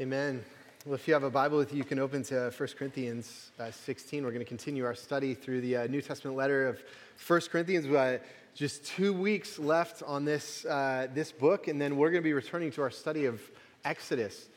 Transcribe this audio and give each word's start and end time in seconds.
Amen. 0.00 0.42
Well, 0.86 0.94
if 0.94 1.06
you 1.06 1.12
have 1.12 1.24
a 1.24 1.30
Bible 1.30 1.58
with 1.58 1.72
you, 1.72 1.76
you 1.76 1.84
can 1.84 1.98
open 1.98 2.22
to 2.22 2.50
1 2.56 2.68
Corinthians 2.78 3.50
uh, 3.60 3.70
16. 3.70 4.24
We're 4.24 4.30
going 4.30 4.40
to 4.40 4.48
continue 4.48 4.86
our 4.86 4.94
study 4.94 5.34
through 5.34 5.60
the 5.60 5.76
uh, 5.76 5.86
New 5.88 6.00
Testament 6.00 6.38
letter 6.38 6.66
of 6.66 6.82
1 7.26 7.40
Corinthians. 7.52 7.84
Uh, 7.86 8.16
just 8.54 8.86
two 8.86 9.12
weeks 9.12 9.58
left 9.58 10.02
on 10.02 10.24
this, 10.24 10.64
uh, 10.64 11.06
this 11.12 11.32
book, 11.32 11.68
and 11.68 11.78
then 11.78 11.98
we're 11.98 12.10
going 12.10 12.22
to 12.22 12.26
be 12.26 12.32
returning 12.32 12.72
to 12.72 12.80
our 12.80 12.90
study 12.90 13.26
of 13.26 13.42
Exodus. 13.84 14.48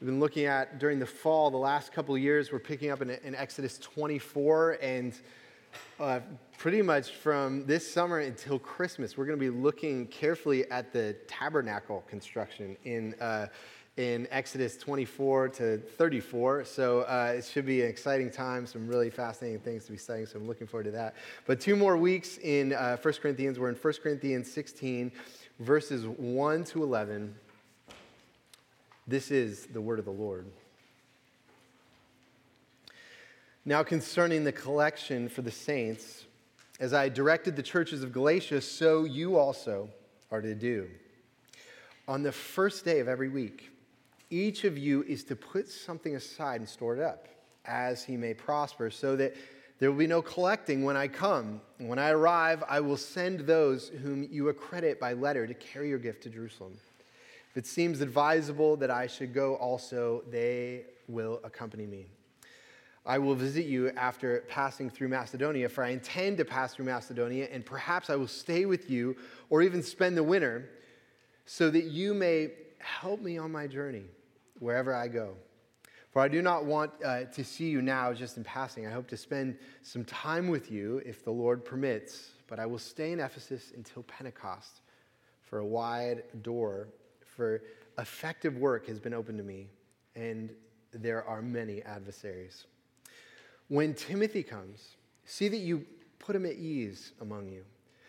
We've 0.00 0.06
been 0.06 0.20
looking 0.20 0.44
at 0.44 0.78
during 0.78 1.00
the 1.00 1.06
fall, 1.06 1.50
the 1.50 1.56
last 1.56 1.92
couple 1.92 2.16
years, 2.16 2.52
we're 2.52 2.60
picking 2.60 2.92
up 2.92 3.02
in, 3.02 3.10
in 3.10 3.34
Exodus 3.34 3.78
24, 3.78 4.78
and 4.80 5.12
uh, 5.98 6.20
pretty 6.56 6.82
much 6.82 7.10
from 7.10 7.66
this 7.66 7.92
summer 7.92 8.20
until 8.20 8.60
Christmas, 8.60 9.16
we're 9.16 9.26
going 9.26 9.40
to 9.40 9.44
be 9.44 9.50
looking 9.50 10.06
carefully 10.06 10.70
at 10.70 10.92
the 10.92 11.16
tabernacle 11.26 12.04
construction 12.06 12.76
in 12.84 13.14
uh, 13.20 13.48
in 13.96 14.26
Exodus 14.30 14.76
24 14.76 15.50
to 15.50 15.78
34. 15.78 16.64
So 16.64 17.02
uh, 17.02 17.34
it 17.36 17.44
should 17.44 17.64
be 17.64 17.82
an 17.82 17.88
exciting 17.88 18.30
time, 18.30 18.66
some 18.66 18.88
really 18.88 19.10
fascinating 19.10 19.60
things 19.60 19.84
to 19.86 19.92
be 19.92 19.98
studying. 19.98 20.26
So 20.26 20.38
I'm 20.38 20.48
looking 20.48 20.66
forward 20.66 20.84
to 20.84 20.90
that. 20.92 21.14
But 21.46 21.60
two 21.60 21.76
more 21.76 21.96
weeks 21.96 22.38
in 22.38 22.72
uh, 22.72 22.96
1 22.96 23.14
Corinthians. 23.14 23.58
We're 23.58 23.68
in 23.68 23.76
1 23.76 23.94
Corinthians 24.02 24.50
16, 24.50 25.12
verses 25.60 26.06
1 26.06 26.64
to 26.64 26.82
11. 26.82 27.34
This 29.06 29.30
is 29.30 29.66
the 29.66 29.80
word 29.80 29.98
of 29.98 30.06
the 30.06 30.10
Lord. 30.10 30.46
Now, 33.64 33.82
concerning 33.82 34.44
the 34.44 34.52
collection 34.52 35.28
for 35.28 35.42
the 35.42 35.50
saints, 35.50 36.24
as 36.80 36.92
I 36.92 37.08
directed 37.08 37.54
the 37.54 37.62
churches 37.62 38.02
of 38.02 38.12
Galatia, 38.12 38.60
so 38.60 39.04
you 39.04 39.38
also 39.38 39.88
are 40.30 40.42
to 40.42 40.54
do. 40.54 40.90
On 42.08 42.22
the 42.22 42.32
first 42.32 42.84
day 42.84 42.98
of 42.98 43.08
every 43.08 43.28
week, 43.28 43.70
each 44.34 44.64
of 44.64 44.76
you 44.76 45.02
is 45.04 45.22
to 45.24 45.36
put 45.36 45.68
something 45.68 46.16
aside 46.16 46.60
and 46.60 46.68
store 46.68 46.96
it 46.96 47.02
up 47.02 47.28
as 47.64 48.02
he 48.02 48.16
may 48.16 48.34
prosper, 48.34 48.90
so 48.90 49.16
that 49.16 49.34
there 49.78 49.90
will 49.90 49.98
be 49.98 50.06
no 50.06 50.22
collecting 50.22 50.84
when 50.84 50.96
I 50.96 51.08
come. 51.08 51.60
When 51.78 51.98
I 51.98 52.10
arrive, 52.10 52.62
I 52.68 52.80
will 52.80 52.96
send 52.96 53.40
those 53.40 53.88
whom 53.88 54.28
you 54.30 54.48
accredit 54.48 55.00
by 55.00 55.12
letter 55.12 55.46
to 55.46 55.54
carry 55.54 55.88
your 55.88 55.98
gift 55.98 56.22
to 56.24 56.30
Jerusalem. 56.30 56.74
If 57.50 57.56
it 57.56 57.66
seems 57.66 58.00
advisable 58.00 58.76
that 58.78 58.90
I 58.90 59.06
should 59.06 59.32
go 59.32 59.54
also, 59.54 60.24
they 60.30 60.82
will 61.08 61.40
accompany 61.44 61.86
me. 61.86 62.06
I 63.06 63.18
will 63.18 63.34
visit 63.34 63.66
you 63.66 63.90
after 63.90 64.44
passing 64.48 64.90
through 64.90 65.08
Macedonia, 65.08 65.68
for 65.68 65.84
I 65.84 65.90
intend 65.90 66.38
to 66.38 66.44
pass 66.44 66.74
through 66.74 66.86
Macedonia, 66.86 67.48
and 67.52 67.64
perhaps 67.64 68.10
I 68.10 68.16
will 68.16 68.28
stay 68.28 68.64
with 68.64 68.90
you 68.90 69.16
or 69.50 69.62
even 69.62 69.82
spend 69.82 70.16
the 70.16 70.22
winter, 70.22 70.68
so 71.46 71.70
that 71.70 71.84
you 71.84 72.14
may 72.14 72.50
help 72.78 73.20
me 73.20 73.38
on 73.38 73.52
my 73.52 73.66
journey 73.66 74.04
wherever 74.64 74.94
I 74.94 75.08
go. 75.08 75.34
For 76.10 76.22
I 76.22 76.28
do 76.28 76.40
not 76.40 76.64
want 76.64 76.92
uh, 77.04 77.24
to 77.24 77.44
see 77.44 77.68
you 77.68 77.82
now 77.82 78.12
just 78.12 78.36
in 78.36 78.44
passing. 78.44 78.86
I 78.86 78.90
hope 78.90 79.06
to 79.08 79.16
spend 79.16 79.58
some 79.82 80.04
time 80.04 80.48
with 80.48 80.70
you 80.70 81.02
if 81.04 81.22
the 81.22 81.30
Lord 81.30 81.64
permits, 81.64 82.30
but 82.46 82.58
I 82.58 82.66
will 82.66 82.78
stay 82.78 83.12
in 83.12 83.20
Ephesus 83.20 83.72
until 83.76 84.04
Pentecost. 84.04 84.80
For 85.42 85.58
a 85.58 85.66
wide 85.66 86.22
door 86.42 86.88
for 87.36 87.62
effective 87.98 88.56
work 88.56 88.86
has 88.86 88.98
been 88.98 89.12
opened 89.12 89.38
to 89.38 89.44
me, 89.44 89.68
and 90.16 90.50
there 90.92 91.24
are 91.24 91.42
many 91.42 91.82
adversaries. 91.82 92.64
When 93.68 93.92
Timothy 93.92 94.42
comes, 94.42 94.96
see 95.26 95.48
that 95.48 95.58
you 95.58 95.84
put 96.18 96.34
him 96.34 96.46
at 96.46 96.54
ease 96.54 97.12
among 97.20 97.48
you, 97.48 97.64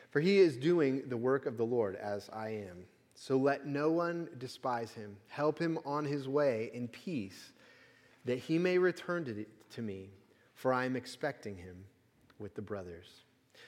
for 0.09 0.22
he 0.22 0.38
is 0.38 0.56
doing 0.56 1.03
the 1.10 1.17
work 1.17 1.48
of 1.48 1.58
the 1.58 1.66
Lord 1.66 1.95
as 1.95 2.30
I 2.32 2.49
am. 2.49 2.86
So 3.15 3.37
let 3.37 3.65
no 3.65 3.92
one 3.92 4.27
despise 4.37 4.92
him. 4.92 5.15
Help 5.30 5.58
him 5.58 5.80
on 5.86 6.05
his 6.05 6.27
way 6.27 6.70
in 6.73 6.89
peace, 6.89 7.53
that 8.26 8.39
he 8.39 8.59
may 8.59 8.77
return 8.77 9.23
to, 9.26 9.45
to 9.71 9.81
me, 9.81 10.09
for 10.53 10.73
I 10.73 10.86
am 10.86 10.95
expecting 10.95 11.58
him 11.58 11.75
with 12.39 12.54
the 12.55 12.61
brothers. 12.61 13.08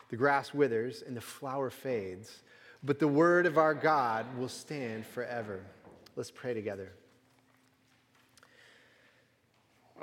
The 0.10 0.18
grass 0.18 0.54
withers 0.54 1.02
and 1.06 1.16
the 1.16 1.22
flower 1.22 1.70
fades, 1.70 2.42
but 2.84 3.00
the 3.00 3.08
word 3.08 3.46
of 3.46 3.58
our 3.58 3.74
God 3.74 4.26
will 4.38 4.50
stand 4.50 5.06
forever. 5.06 5.62
Let's 6.16 6.32
pray 6.32 6.54
together. 6.54 6.92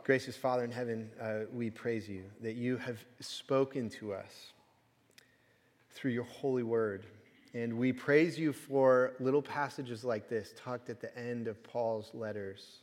Gracious 0.05 0.37
Father 0.37 0.65
in 0.65 0.71
heaven, 0.71 1.11
uh, 1.21 1.41
we 1.53 1.71
praise 1.71 2.09
you 2.09 2.25
that 2.43 2.55
you 2.55 2.77
have 2.77 2.99
spoken 3.21 3.89
to 3.91 4.13
us 4.13 4.53
through 5.93 6.11
your 6.11 6.25
holy 6.25 6.63
word. 6.63 7.07
And 7.55 7.79
we 7.79 7.93
praise 7.93 8.37
you 8.37 8.53
for 8.53 9.13
little 9.21 9.41
passages 9.41 10.05
like 10.05 10.29
this, 10.29 10.53
tucked 10.57 10.91
at 10.91 11.01
the 11.01 11.17
end 11.17 11.47
of 11.47 11.63
Paul's 11.63 12.11
letters, 12.13 12.81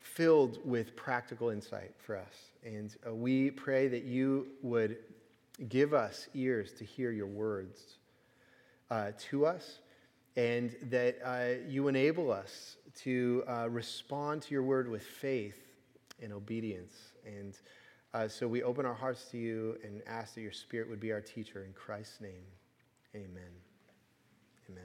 filled 0.00 0.58
with 0.64 0.96
practical 0.96 1.50
insight 1.50 1.92
for 1.98 2.16
us. 2.16 2.34
And 2.64 2.96
uh, 3.06 3.14
we 3.14 3.50
pray 3.50 3.88
that 3.88 4.04
you 4.04 4.46
would 4.62 4.96
give 5.68 5.92
us 5.92 6.28
ears 6.34 6.72
to 6.78 6.84
hear 6.84 7.10
your 7.10 7.26
words 7.26 7.98
uh, 8.90 9.12
to 9.30 9.44
us, 9.44 9.80
and 10.34 10.74
that 10.84 11.18
uh, 11.22 11.68
you 11.68 11.88
enable 11.88 12.32
us 12.32 12.76
to 13.02 13.44
uh, 13.46 13.68
respond 13.68 14.40
to 14.42 14.54
your 14.54 14.62
word 14.62 14.88
with 14.88 15.02
faith 15.02 15.60
and 16.22 16.32
obedience. 16.32 16.94
And 17.26 17.58
uh, 18.14 18.28
so 18.28 18.48
we 18.48 18.62
open 18.62 18.86
our 18.86 18.94
hearts 18.94 19.26
to 19.32 19.38
you 19.38 19.76
and 19.84 20.02
ask 20.06 20.34
that 20.36 20.40
your 20.40 20.52
spirit 20.52 20.88
would 20.88 21.00
be 21.00 21.12
our 21.12 21.20
teacher 21.20 21.64
in 21.64 21.74
Christ's 21.74 22.22
name. 22.22 22.44
Amen. 23.14 23.42
Amen. 24.70 24.84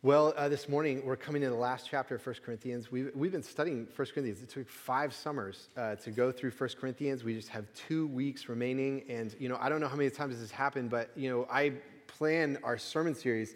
Well, 0.00 0.32
uh, 0.34 0.48
this 0.48 0.66
morning 0.66 1.04
we're 1.04 1.14
coming 1.14 1.42
to 1.42 1.50
the 1.50 1.54
last 1.54 1.86
chapter 1.90 2.14
of 2.14 2.26
1 2.26 2.36
Corinthians. 2.42 2.90
We've, 2.90 3.10
we've 3.14 3.32
been 3.32 3.42
studying 3.42 3.86
1 3.94 4.08
Corinthians. 4.14 4.42
It 4.42 4.48
took 4.48 4.66
five 4.66 5.12
summers 5.12 5.68
uh, 5.76 5.96
to 5.96 6.10
go 6.10 6.32
through 6.32 6.52
1 6.52 6.70
Corinthians. 6.80 7.22
We 7.22 7.34
just 7.34 7.50
have 7.50 7.66
two 7.74 8.06
weeks 8.06 8.48
remaining. 8.48 9.04
And, 9.10 9.36
you 9.38 9.50
know, 9.50 9.58
I 9.60 9.68
don't 9.68 9.82
know 9.82 9.88
how 9.88 9.96
many 9.96 10.08
times 10.08 10.32
this 10.32 10.40
has 10.40 10.50
happened, 10.50 10.88
but, 10.88 11.10
you 11.14 11.28
know, 11.28 11.46
I 11.50 11.74
plan 12.06 12.56
our 12.62 12.78
sermon 12.78 13.14
series 13.14 13.54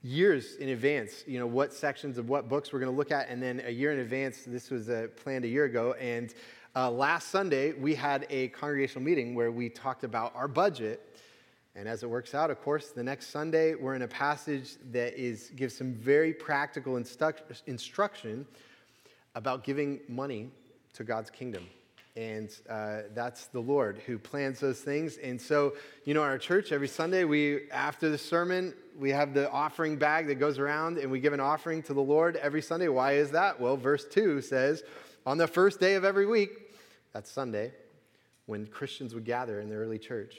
years 0.00 0.54
in 0.60 0.68
advance, 0.68 1.24
you 1.26 1.40
know, 1.40 1.46
what 1.48 1.74
sections 1.74 2.18
of 2.18 2.28
what 2.28 2.48
books 2.48 2.72
we're 2.72 2.78
going 2.78 2.92
to 2.92 2.96
look 2.96 3.10
at. 3.10 3.28
And 3.30 3.42
then 3.42 3.62
a 3.66 3.72
year 3.72 3.90
in 3.90 3.98
advance, 3.98 4.44
this 4.46 4.70
was 4.70 4.88
uh, 4.88 5.08
planned 5.16 5.44
a 5.44 5.48
year 5.48 5.64
ago. 5.64 5.94
And 5.94 6.32
uh, 6.76 6.88
last 6.88 7.30
Sunday, 7.30 7.72
we 7.72 7.96
had 7.96 8.28
a 8.30 8.46
congregational 8.48 9.02
meeting 9.02 9.34
where 9.34 9.50
we 9.50 9.68
talked 9.68 10.04
about 10.04 10.32
our 10.36 10.46
budget 10.46 11.08
and 11.74 11.88
as 11.88 12.02
it 12.02 12.10
works 12.10 12.34
out, 12.34 12.50
of 12.50 12.60
course, 12.60 12.90
the 12.90 13.02
next 13.02 13.30
Sunday 13.30 13.74
we're 13.74 13.94
in 13.94 14.02
a 14.02 14.08
passage 14.08 14.76
that 14.90 15.14
is 15.14 15.50
gives 15.56 15.76
some 15.76 15.94
very 15.94 16.32
practical 16.32 16.96
instruction 17.66 18.46
about 19.34 19.64
giving 19.64 20.00
money 20.08 20.50
to 20.94 21.04
God's 21.04 21.30
kingdom. 21.30 21.66
And 22.14 22.54
uh, 22.68 23.02
that's 23.14 23.46
the 23.46 23.60
Lord 23.60 24.02
who 24.04 24.18
plans 24.18 24.60
those 24.60 24.80
things. 24.80 25.16
And 25.16 25.40
so, 25.40 25.74
you 26.04 26.12
know, 26.12 26.22
our 26.22 26.36
church 26.36 26.70
every 26.70 26.88
Sunday, 26.88 27.24
we 27.24 27.70
after 27.70 28.10
the 28.10 28.18
sermon, 28.18 28.74
we 28.98 29.08
have 29.08 29.32
the 29.32 29.50
offering 29.50 29.96
bag 29.96 30.26
that 30.26 30.34
goes 30.34 30.58
around, 30.58 30.98
and 30.98 31.10
we 31.10 31.20
give 31.20 31.32
an 31.32 31.40
offering 31.40 31.82
to 31.84 31.94
the 31.94 32.02
Lord 32.02 32.36
every 32.36 32.60
Sunday. 32.60 32.88
Why 32.88 33.12
is 33.12 33.30
that? 33.30 33.58
Well, 33.58 33.78
verse 33.78 34.04
two 34.04 34.42
says, 34.42 34.82
on 35.24 35.38
the 35.38 35.46
first 35.46 35.80
day 35.80 35.94
of 35.94 36.04
every 36.04 36.26
week, 36.26 36.50
that's 37.14 37.30
Sunday, 37.30 37.72
when 38.44 38.66
Christians 38.66 39.14
would 39.14 39.24
gather 39.24 39.60
in 39.60 39.70
the 39.70 39.76
early 39.76 39.98
church 39.98 40.36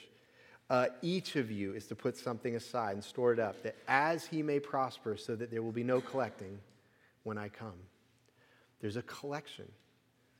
uh, 0.73 0.87
each 1.03 1.35
of 1.35 1.51
you 1.51 1.75
is 1.75 1.85
to 1.85 1.93
put 1.93 2.17
something 2.17 2.55
aside 2.55 2.93
and 2.93 3.03
store 3.03 3.31
it 3.31 3.39
up, 3.39 3.61
that 3.61 3.75
as 3.87 4.25
he 4.25 4.41
may 4.41 4.59
prosper, 4.59 5.15
so 5.15 5.35
that 5.35 5.51
there 5.51 5.61
will 5.61 5.71
be 5.71 5.83
no 5.83 6.01
collecting 6.01 6.57
when 7.21 7.37
I 7.37 7.49
come. 7.49 7.77
There's 8.81 8.95
a 8.95 9.03
collection 9.03 9.71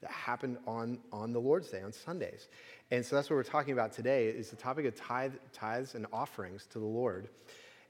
that 0.01 0.09
happened 0.09 0.57
on, 0.65 0.97
on 1.12 1.33
the 1.33 1.39
Lord's 1.39 1.69
Day, 1.69 1.83
on 1.83 1.94
Sundays. 1.94 2.47
And 2.89 3.06
so 3.06 3.15
that's 3.15 3.30
what 3.30 3.35
we're 3.35 3.44
talking 3.44 3.74
about 3.74 3.94
today 3.94 4.25
is 4.25 4.50
the 4.50 4.56
topic 4.56 4.88
of 4.88 4.95
tithe, 4.95 5.33
tithes 5.53 5.94
and 5.94 6.07
offerings 6.12 6.65
to 6.71 6.79
the 6.79 6.86
Lord. 6.86 7.29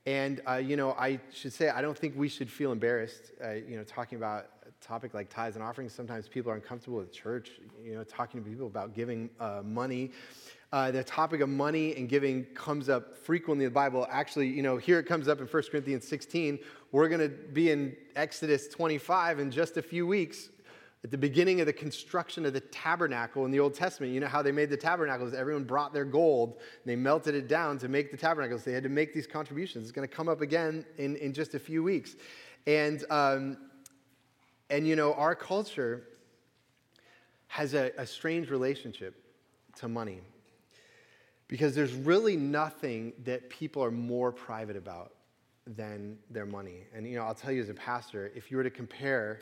And, 0.05 0.41
uh, 0.45 0.55
you 0.55 0.75
know, 0.75 0.91
I 0.99 1.21
should 1.31 1.53
say, 1.53 1.69
I 1.69 1.81
don't 1.81 1.97
think 1.97 2.13
we 2.17 2.27
should 2.27 2.51
feel 2.51 2.73
embarrassed, 2.73 3.31
uh, 3.41 3.51
you 3.51 3.77
know, 3.77 3.85
talking 3.85 4.17
about 4.17 4.47
a 4.67 4.85
topic 4.85 5.13
like 5.13 5.29
tithes 5.29 5.55
and 5.55 5.63
offerings. 5.63 5.93
Sometimes 5.93 6.27
people 6.27 6.51
are 6.51 6.55
uncomfortable 6.55 6.97
with 6.97 7.13
church, 7.13 7.51
you 7.81 7.95
know, 7.95 8.03
talking 8.03 8.43
to 8.43 8.49
people 8.49 8.67
about 8.67 8.93
giving 8.93 9.29
uh, 9.39 9.61
money. 9.63 10.11
Uh, 10.73 10.89
the 10.89 11.03
topic 11.03 11.39
of 11.39 11.47
money 11.47 11.95
and 11.97 12.09
giving 12.09 12.43
comes 12.55 12.89
up 12.89 13.15
frequently 13.15 13.63
in 13.63 13.69
the 13.69 13.73
Bible. 13.75 14.07
Actually, 14.09 14.47
you 14.47 14.63
know, 14.63 14.75
here 14.75 14.97
it 14.97 15.03
comes 15.03 15.27
up 15.27 15.39
in 15.39 15.45
1 15.45 15.63
Corinthians 15.69 16.07
16. 16.07 16.57
We're 16.91 17.09
going 17.09 17.21
to 17.21 17.29
be 17.29 17.69
in 17.69 17.95
Exodus 18.15 18.67
25 18.69 19.37
in 19.37 19.51
just 19.51 19.77
a 19.77 19.83
few 19.83 20.07
weeks 20.07 20.49
at 21.03 21.11
the 21.11 21.17
beginning 21.17 21.59
of 21.59 21.67
the 21.67 21.73
construction 21.73 22.43
of 22.43 22.53
the 22.53 22.59
tabernacle 22.59 23.45
in 23.45 23.51
the 23.51 23.59
Old 23.59 23.75
Testament. 23.75 24.13
You 24.13 24.19
know 24.19 24.25
how 24.25 24.41
they 24.41 24.51
made 24.51 24.71
the 24.71 24.77
tabernacles? 24.77 25.35
Everyone 25.35 25.63
brought 25.63 25.93
their 25.93 26.05
gold, 26.05 26.57
they 26.87 26.95
melted 26.95 27.35
it 27.35 27.47
down 27.47 27.77
to 27.77 27.87
make 27.87 28.09
the 28.09 28.17
tabernacles. 28.17 28.63
They 28.63 28.73
had 28.73 28.81
to 28.81 28.89
make 28.89 29.13
these 29.13 29.27
contributions. 29.27 29.83
It's 29.83 29.91
going 29.91 30.07
to 30.07 30.15
come 30.15 30.27
up 30.27 30.41
again 30.41 30.85
in, 30.97 31.17
in 31.17 31.33
just 31.33 31.53
a 31.53 31.59
few 31.59 31.83
weeks. 31.83 32.15
And, 32.65 33.05
um, 33.11 33.57
and 34.71 34.87
you 34.87 34.95
know, 34.95 35.13
our 35.13 35.35
culture 35.35 36.07
has 37.45 37.75
a, 37.75 37.91
a 37.95 38.07
strange 38.07 38.49
relationship 38.49 39.23
to 39.75 39.87
money. 39.87 40.21
Because 41.53 41.75
there's 41.75 41.93
really 41.93 42.35
nothing 42.35 43.13
that 43.25 43.47
people 43.47 43.83
are 43.83 43.91
more 43.91 44.31
private 44.31 44.75
about 44.75 45.13
than 45.67 46.17
their 46.31 46.47
money. 46.47 46.87
And 46.95 47.05
you 47.07 47.15
know, 47.15 47.25
I'll 47.25 47.35
tell 47.35 47.51
you 47.51 47.61
as 47.61 47.69
a 47.69 47.75
pastor, 47.75 48.31
if 48.33 48.49
you 48.49 48.57
were 48.57 48.63
to 48.63 48.71
compare 48.71 49.39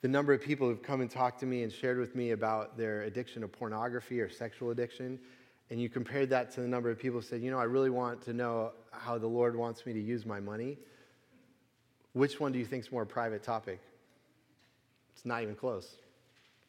the 0.00 0.08
number 0.08 0.32
of 0.32 0.40
people 0.40 0.66
who've 0.66 0.82
come 0.82 1.02
and 1.02 1.10
talked 1.10 1.40
to 1.40 1.44
me 1.44 1.62
and 1.62 1.70
shared 1.70 1.98
with 1.98 2.16
me 2.16 2.30
about 2.30 2.78
their 2.78 3.02
addiction 3.02 3.42
to 3.42 3.48
pornography 3.48 4.18
or 4.18 4.30
sexual 4.30 4.70
addiction, 4.70 5.18
and 5.68 5.78
you 5.78 5.90
compared 5.90 6.30
that 6.30 6.52
to 6.52 6.62
the 6.62 6.68
number 6.68 6.88
of 6.88 6.98
people 6.98 7.20
who 7.20 7.26
said, 7.26 7.42
you 7.42 7.50
know, 7.50 7.58
I 7.58 7.64
really 7.64 7.90
want 7.90 8.22
to 8.22 8.32
know 8.32 8.72
how 8.90 9.18
the 9.18 9.26
Lord 9.26 9.54
wants 9.54 9.84
me 9.84 9.92
to 9.92 10.00
use 10.00 10.24
my 10.24 10.40
money, 10.40 10.78
which 12.14 12.40
one 12.40 12.50
do 12.50 12.58
you 12.58 12.64
think 12.64 12.86
is 12.86 12.90
more 12.90 13.04
private 13.04 13.42
topic? 13.42 13.78
It's 15.14 15.26
not 15.26 15.42
even 15.42 15.54
close. 15.54 15.96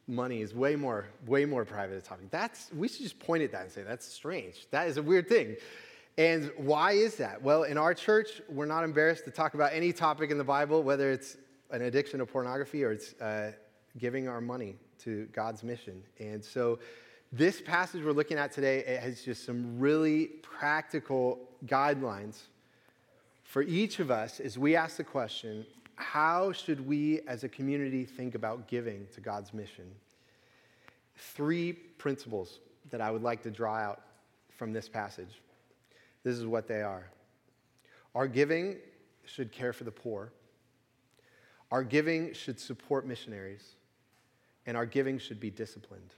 Money 0.08 0.42
is 0.42 0.54
way 0.54 0.76
more, 0.76 1.08
way 1.26 1.46
more 1.46 1.66
private 1.66 1.98
a 1.98 2.02
topic. 2.02 2.30
That's 2.32 2.72
we 2.74 2.88
should 2.88 3.02
just 3.02 3.20
point 3.20 3.44
at 3.44 3.52
that 3.52 3.64
and 3.64 3.72
say 3.72 3.84
that's 3.84 4.08
strange. 4.08 4.68
That 4.72 4.88
is 4.88 4.98
a 4.98 5.04
weird 5.04 5.28
thing. 5.28 5.58
And 6.18 6.52
why 6.58 6.94
is 6.94 7.16
that? 7.18 7.42
Well, 7.42 7.64
in 7.64 7.78
our 7.78 7.94
church, 7.94 8.42
we're 8.50 8.66
not 8.66 8.84
embarrassed 8.84 9.26
to 9.26 9.32
talk 9.32 9.54
about 9.54 9.72
any 9.74 9.94
topic 9.94 10.32
in 10.32 10.38
the 10.38 10.44
Bible, 10.44 10.82
whether 10.82 11.12
it's 11.12 11.38
an 11.70 11.84
addiction 11.84 12.20
to 12.20 12.26
pornography 12.26 12.84
or 12.84 12.92
it's 12.92 13.14
uh, 13.22 13.52
giving 13.98 14.28
our 14.28 14.42
money 14.42 14.76
to 15.00 15.28
God's 15.34 15.64
mission. 15.64 16.02
And 16.20 16.44
so, 16.44 16.80
this 17.32 17.62
passage 17.62 18.04
we're 18.04 18.14
looking 18.14 18.38
at 18.38 18.54
today 18.54 18.80
it 18.80 19.02
has 19.02 19.22
just 19.22 19.46
some 19.46 19.78
really 19.78 20.28
practical 20.42 21.40
guidelines 21.66 22.44
for 23.44 23.62
each 23.64 24.00
of 24.00 24.10
us 24.10 24.40
as 24.40 24.58
we 24.58 24.78
ask 24.78 24.96
the 24.96 25.04
question 25.04 25.66
how 25.98 26.52
should 26.52 26.86
we 26.88 27.22
as 27.28 27.44
a 27.44 27.50
community 27.50 28.06
think 28.06 28.36
about 28.36 28.68
giving 28.68 29.08
to 29.14 29.22
God's 29.22 29.54
mission? 29.54 29.86
Three 31.16 31.74
principles 31.74 32.60
that 32.92 33.02
I 33.02 33.12
would 33.12 33.24
like 33.24 33.42
to 33.44 33.52
draw 33.52 33.76
out 33.76 34.02
from 34.50 34.72
this 34.72 34.88
passage. 34.88 35.42
This 36.24 36.38
is 36.38 36.46
what 36.46 36.68
they 36.68 36.82
are. 36.82 37.10
Our 38.16 38.28
giving 38.28 38.78
should 39.26 39.52
care 39.52 39.74
for 39.74 39.84
the 39.84 39.92
poor. 39.92 40.32
Our 41.72 41.84
giving 41.84 42.34
should 42.34 42.60
support 42.60 43.06
missionaries, 43.06 43.76
and 44.66 44.78
our 44.78 44.86
giving 44.86 45.20
should 45.20 45.40
be 45.40 45.50
disciplined. 45.50 46.14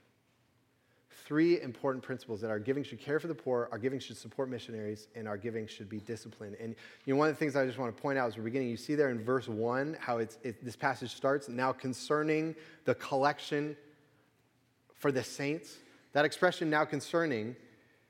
Three 1.09 1.59
important 1.61 2.03
principles 2.03 2.41
that 2.41 2.51
our 2.51 2.59
giving 2.59 2.83
should 2.83 2.99
care 2.99 3.19
for 3.19 3.27
the 3.27 3.35
poor, 3.35 3.67
our 3.71 3.79
giving 3.79 3.99
should 3.99 4.17
support 4.17 4.49
missionaries, 4.49 5.07
and 5.15 5.27
our 5.27 5.37
giving 5.37 5.67
should 5.67 5.89
be 5.89 5.99
disciplined. 5.99 6.55
And 6.59 6.75
you 7.05 7.13
know, 7.13 7.19
one 7.19 7.29
of 7.29 7.35
the 7.35 7.39
things 7.39 7.55
I 7.55 7.65
just 7.65 7.79
want 7.79 7.95
to 7.95 8.01
point 8.01 8.19
out 8.19 8.27
as 8.27 8.37
we're 8.37 8.43
beginning, 8.43 8.69
you 8.69 8.77
see 8.77 8.95
there 8.95 9.09
in 9.09 9.23
verse 9.23 9.47
one 9.47 9.97
how 9.99 10.19
it's, 10.19 10.37
it, 10.43 10.63
this 10.63 10.75
passage 10.75 11.15
starts 11.15 11.49
now 11.49 11.71
concerning 11.71 12.55
the 12.85 12.95
collection 12.95 13.75
for 14.95 15.11
the 15.11 15.23
saints. 15.23 15.77
That 16.13 16.25
expression, 16.25 16.69
now 16.69 16.85
concerning, 16.85 17.55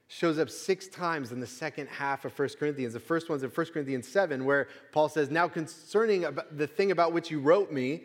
shows 0.10 0.40
up 0.40 0.50
six 0.50 0.88
times 0.88 1.32
in 1.32 1.40
the 1.40 1.48
second 1.48 1.88
half 1.88 2.26
of 2.26 2.38
1 2.38 2.50
Corinthians. 2.60 2.94
The 2.94 3.00
first 3.00 3.30
one's 3.30 3.44
in 3.44 3.50
1 3.50 3.66
Corinthians 3.68 4.08
7, 4.08 4.44
where 4.44 4.68
Paul 4.92 5.08
says, 5.08 5.30
Now 5.30 5.48
concerning 5.48 6.26
the 6.52 6.68
thing 6.68 6.92
about 6.92 7.14
which 7.14 7.32
you 7.32 7.40
wrote 7.40 7.72
me. 7.72 8.04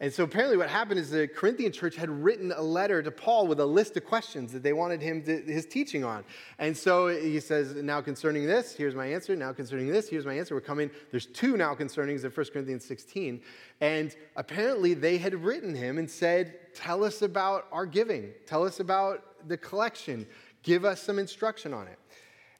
And 0.00 0.12
so 0.12 0.22
apparently, 0.22 0.56
what 0.56 0.68
happened 0.68 1.00
is 1.00 1.10
the 1.10 1.26
Corinthian 1.26 1.72
church 1.72 1.96
had 1.96 2.08
written 2.08 2.52
a 2.52 2.62
letter 2.62 3.02
to 3.02 3.10
Paul 3.10 3.48
with 3.48 3.58
a 3.58 3.66
list 3.66 3.96
of 3.96 4.04
questions 4.04 4.52
that 4.52 4.62
they 4.62 4.72
wanted 4.72 5.02
him 5.02 5.24
to, 5.24 5.42
his 5.42 5.66
teaching 5.66 6.04
on. 6.04 6.24
And 6.60 6.76
so 6.76 7.08
he 7.08 7.40
says, 7.40 7.74
Now 7.74 8.00
concerning 8.00 8.46
this, 8.46 8.74
here's 8.74 8.94
my 8.94 9.06
answer. 9.06 9.34
Now 9.34 9.52
concerning 9.52 9.88
this, 9.88 10.08
here's 10.08 10.24
my 10.24 10.34
answer. 10.34 10.54
We're 10.54 10.60
coming, 10.60 10.90
there's 11.10 11.26
two 11.26 11.56
now 11.56 11.74
concernings 11.74 12.22
in 12.22 12.30
1 12.30 12.46
Corinthians 12.52 12.84
16. 12.84 13.40
And 13.80 14.14
apparently, 14.36 14.94
they 14.94 15.18
had 15.18 15.34
written 15.34 15.74
him 15.74 15.98
and 15.98 16.08
said, 16.08 16.74
Tell 16.74 17.02
us 17.02 17.22
about 17.22 17.66
our 17.72 17.86
giving, 17.86 18.30
tell 18.46 18.64
us 18.64 18.78
about 18.78 19.48
the 19.48 19.56
collection 19.56 20.26
give 20.62 20.84
us 20.84 21.02
some 21.02 21.18
instruction 21.18 21.72
on 21.72 21.86
it. 21.86 21.98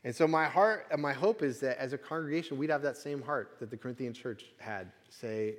And 0.04 0.14
so 0.14 0.26
my 0.26 0.46
heart 0.46 0.86
and 0.90 1.02
my 1.02 1.12
hope 1.12 1.42
is 1.42 1.60
that 1.60 1.78
as 1.78 1.92
a 1.92 1.98
congregation, 1.98 2.56
we'd 2.56 2.70
have 2.70 2.82
that 2.82 2.96
same 2.96 3.20
heart 3.20 3.56
that 3.60 3.70
the 3.70 3.76
Corinthian 3.76 4.14
church 4.14 4.46
had. 4.58 4.92
Say, 5.10 5.56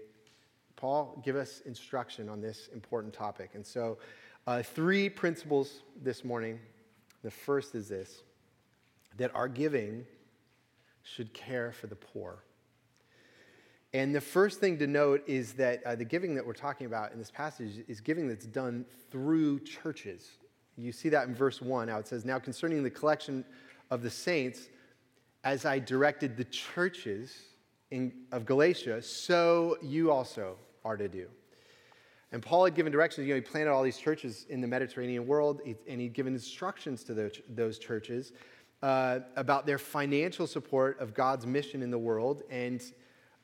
Paul, 0.80 1.22
give 1.26 1.36
us 1.36 1.62
instruction 1.66 2.30
on 2.30 2.40
this 2.40 2.70
important 2.74 3.14
topic. 3.14 3.50
And 3.54 3.68
so, 3.68 3.98
uh, 4.48 4.64
three 4.64 5.10
principles 5.10 5.82
this 6.02 6.24
morning. 6.24 6.58
The 7.22 7.30
first 7.30 7.76
is 7.76 7.90
this 7.90 8.24
that 9.18 9.36
our 9.36 9.50
giving 9.50 10.06
should 11.04 11.34
care 11.34 11.74
for 11.74 11.88
the 11.88 11.98
poor. 11.98 12.46
And 13.94 14.16
the 14.16 14.22
first 14.22 14.62
thing 14.62 14.78
to 14.78 14.88
note 14.88 15.22
is 15.28 15.52
that 15.54 15.84
uh, 15.84 15.96
the 15.96 16.06
giving 16.06 16.34
that 16.36 16.46
we're 16.46 16.54
talking 16.54 16.88
about 16.88 17.12
in 17.12 17.20
this 17.20 17.32
passage 17.32 17.84
is 17.90 18.00
giving 18.00 18.30
that's 18.30 18.46
done 18.46 18.86
through 19.12 19.60
churches. 19.66 20.30
You 20.78 20.94
see 20.94 21.10
that 21.10 21.28
in 21.28 21.36
verse 21.36 21.62
1 21.62 21.90
how 21.90 21.98
it 21.98 22.08
says, 22.08 22.24
Now 22.24 22.40
concerning 22.40 22.84
the 22.84 22.90
collection 22.90 23.44
of 23.92 24.02
the 24.02 24.10
saints, 24.10 24.70
as 25.44 25.66
I 25.66 25.80
directed 25.80 26.38
the 26.38 26.46
churches 26.46 27.36
in, 27.92 28.14
of 28.32 28.46
Galatia, 28.46 29.02
so 29.02 29.78
you 29.82 30.10
also 30.10 30.56
are 30.84 30.98
to 30.98 31.08
do. 31.08 31.28
And 32.32 32.44
Paul 32.44 32.66
had 32.66 32.76
given 32.76 32.92
directions. 32.92 33.28
You 33.28 33.34
know, 33.34 33.42
he 33.42 33.42
planted 33.42 33.72
all 33.72 33.84
these 33.84 33.98
churches 33.98 34.46
in 34.50 34.62
the 34.62 34.68
Mediterranean 34.68 35.26
world, 35.26 35.62
and 35.88 36.02
he'd 36.02 36.14
given 36.14 36.34
instructions 36.34 37.04
to 37.06 37.32
those, 37.50 37.80
churches 37.80 38.34
uh, 38.84 39.20
about 39.36 39.66
their 39.66 39.80
financial 39.80 40.46
support 40.46 41.00
of 41.00 41.14
God's 41.14 41.46
mission 41.46 41.82
in 41.82 41.90
the 41.90 41.98
world. 41.98 42.44
And 42.50 42.84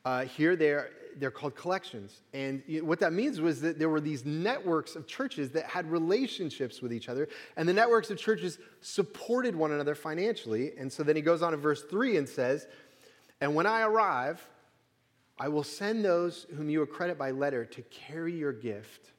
uh, 0.04 0.24
here 0.24 0.54
they're, 0.54 0.90
they're 1.16 1.32
called 1.32 1.56
collections. 1.56 2.22
And 2.32 2.62
what 2.82 3.00
that 3.00 3.12
means 3.12 3.40
was 3.40 3.60
that 3.62 3.76
there 3.76 3.88
were 3.88 4.00
these 4.00 4.24
networks 4.24 4.94
of 4.94 5.08
churches 5.08 5.50
that 5.50 5.64
had 5.64 5.90
relationships 5.90 6.80
with 6.80 6.92
each 6.92 7.08
other, 7.08 7.28
and 7.56 7.68
the 7.68 7.72
networks 7.72 8.10
of 8.10 8.18
churches 8.18 8.58
supported 8.82 9.56
one 9.56 9.72
another 9.72 9.96
financially. 9.96 10.72
And 10.78 10.92
so 10.92 11.02
then 11.02 11.16
he 11.16 11.22
goes 11.22 11.42
on 11.42 11.52
in 11.52 11.60
verse 11.60 11.82
3 11.82 12.18
and 12.18 12.28
says, 12.28 12.68
And 13.40 13.56
when 13.56 13.66
I 13.66 13.80
arrive, 13.80 14.48
I 15.38 15.48
will 15.48 15.64
send 15.64 16.04
those 16.04 16.46
whom 16.56 16.70
you 16.70 16.82
accredit 16.82 17.18
by 17.18 17.30
letter 17.30 17.64
to 17.64 17.82
carry 17.82 18.34
your 18.34 18.52
gift 18.52 19.12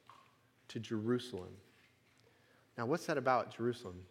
to 0.70 0.80
Jerusalem. 0.80 1.50
Now, 2.78 2.86
what's 2.86 3.06
that 3.06 3.18
about, 3.18 3.56
Jerusalem? 3.56 4.02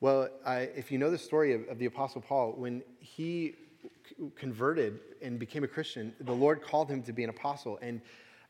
Well, 0.00 0.28
if 0.46 0.90
you 0.92 0.98
know 0.98 1.10
the 1.10 1.18
story 1.18 1.54
of, 1.54 1.68
of 1.68 1.78
the 1.78 1.86
Apostle 1.86 2.20
Paul, 2.20 2.54
when 2.56 2.82
he 2.98 3.56
converted 4.36 5.00
and 5.20 5.38
became 5.38 5.64
a 5.64 5.68
Christian, 5.68 6.14
the 6.20 6.32
Lord 6.32 6.62
called 6.62 6.88
him 6.90 7.02
to 7.02 7.12
be 7.12 7.24
an 7.24 7.30
apostle. 7.30 7.78
And 7.82 8.00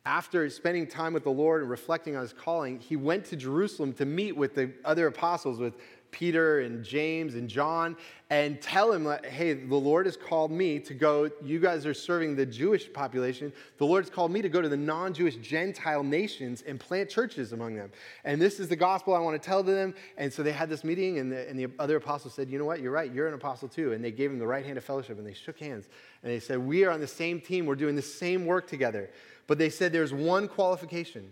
after 0.07 0.49
spending 0.51 0.87
time 0.87 1.13
with 1.13 1.25
the 1.25 1.31
Lord 1.31 1.63
and 1.63 1.71
reflecting 1.71 2.17
on 2.17 2.23
his 2.23 2.33
calling, 2.33 2.79
he 2.79 2.97
went 2.97 3.25
to 3.27 3.37
Jerusalem 3.37 3.93
to 3.95 4.05
meet 4.05 4.37
with 4.37 4.55
the 4.55 4.73
other 4.85 5.07
apostles, 5.07 5.59
with 5.59 5.75
Peter 6.11 6.61
and 6.61 6.85
James 6.85 7.35
and 7.35 7.49
John 7.49 7.97
and 8.31 8.61
tell 8.61 8.93
him, 8.93 9.09
hey, 9.25 9.55
the 9.55 9.75
Lord 9.75 10.05
has 10.07 10.17
called 10.17 10.51
me 10.51 10.79
to 10.81 10.93
go. 10.93 11.31
You 11.43 11.61
guys 11.61 11.87
are 11.87 11.95
serving 11.95 12.37
the 12.37 12.45
Jewish 12.45 12.93
population. 12.93 13.53
The 13.79 13.87
Lord 13.87 14.05
has 14.05 14.11
called 14.11 14.31
me 14.31 14.43
to 14.43 14.49
go 14.49 14.61
to 14.61 14.69
the 14.69 14.77
non 14.77 15.15
Jewish 15.15 15.37
Gentile 15.37 16.03
nations 16.03 16.63
and 16.67 16.79
plant 16.79 17.09
churches 17.09 17.53
among 17.53 17.75
them. 17.75 17.91
And 18.25 18.41
this 18.41 18.61
is 18.61 18.69
the 18.69 18.77
gospel 18.77 19.15
I 19.15 19.19
want 19.21 19.41
to 19.41 19.47
tell 19.47 19.65
to 19.65 19.71
them. 19.71 19.95
And 20.19 20.33
so 20.33 20.43
they 20.43 20.53
had 20.53 20.69
this 20.69 20.85
meeting, 20.85 21.19
and 21.19 21.33
the, 21.33 21.49
and 21.49 21.59
the 21.59 21.69
other 21.79 21.97
apostles 21.97 22.35
said, 22.35 22.51
you 22.51 22.59
know 22.59 22.67
what? 22.67 22.81
You're 22.81 22.93
right. 22.93 23.13
You're 23.13 23.29
an 23.29 23.35
apostle 23.35 23.69
too. 23.69 23.93
And 23.93 24.05
they 24.05 24.13
gave 24.13 24.31
him 24.31 24.39
the 24.39 24.47
right 24.47 24.65
hand 24.65 24.77
of 24.77 24.85
fellowship 24.85 25.19
and 25.19 25.27
they 25.27 25.35
shook 25.35 25.59
hands. 25.59 25.89
And 26.23 26.31
they 26.31 26.41
said, 26.41 26.59
we 26.59 26.85
are 26.85 26.91
on 26.91 27.01
the 27.01 27.07
same 27.07 27.41
team. 27.41 27.65
We're 27.65 27.77
doing 27.77 27.97
the 27.97 28.03
same 28.03 28.45
work 28.45 28.69
together. 28.69 29.11
But 29.47 29.57
they 29.59 29.71
said 29.71 29.93
there's 29.93 30.13
one 30.13 30.49
qualification. 30.49 31.31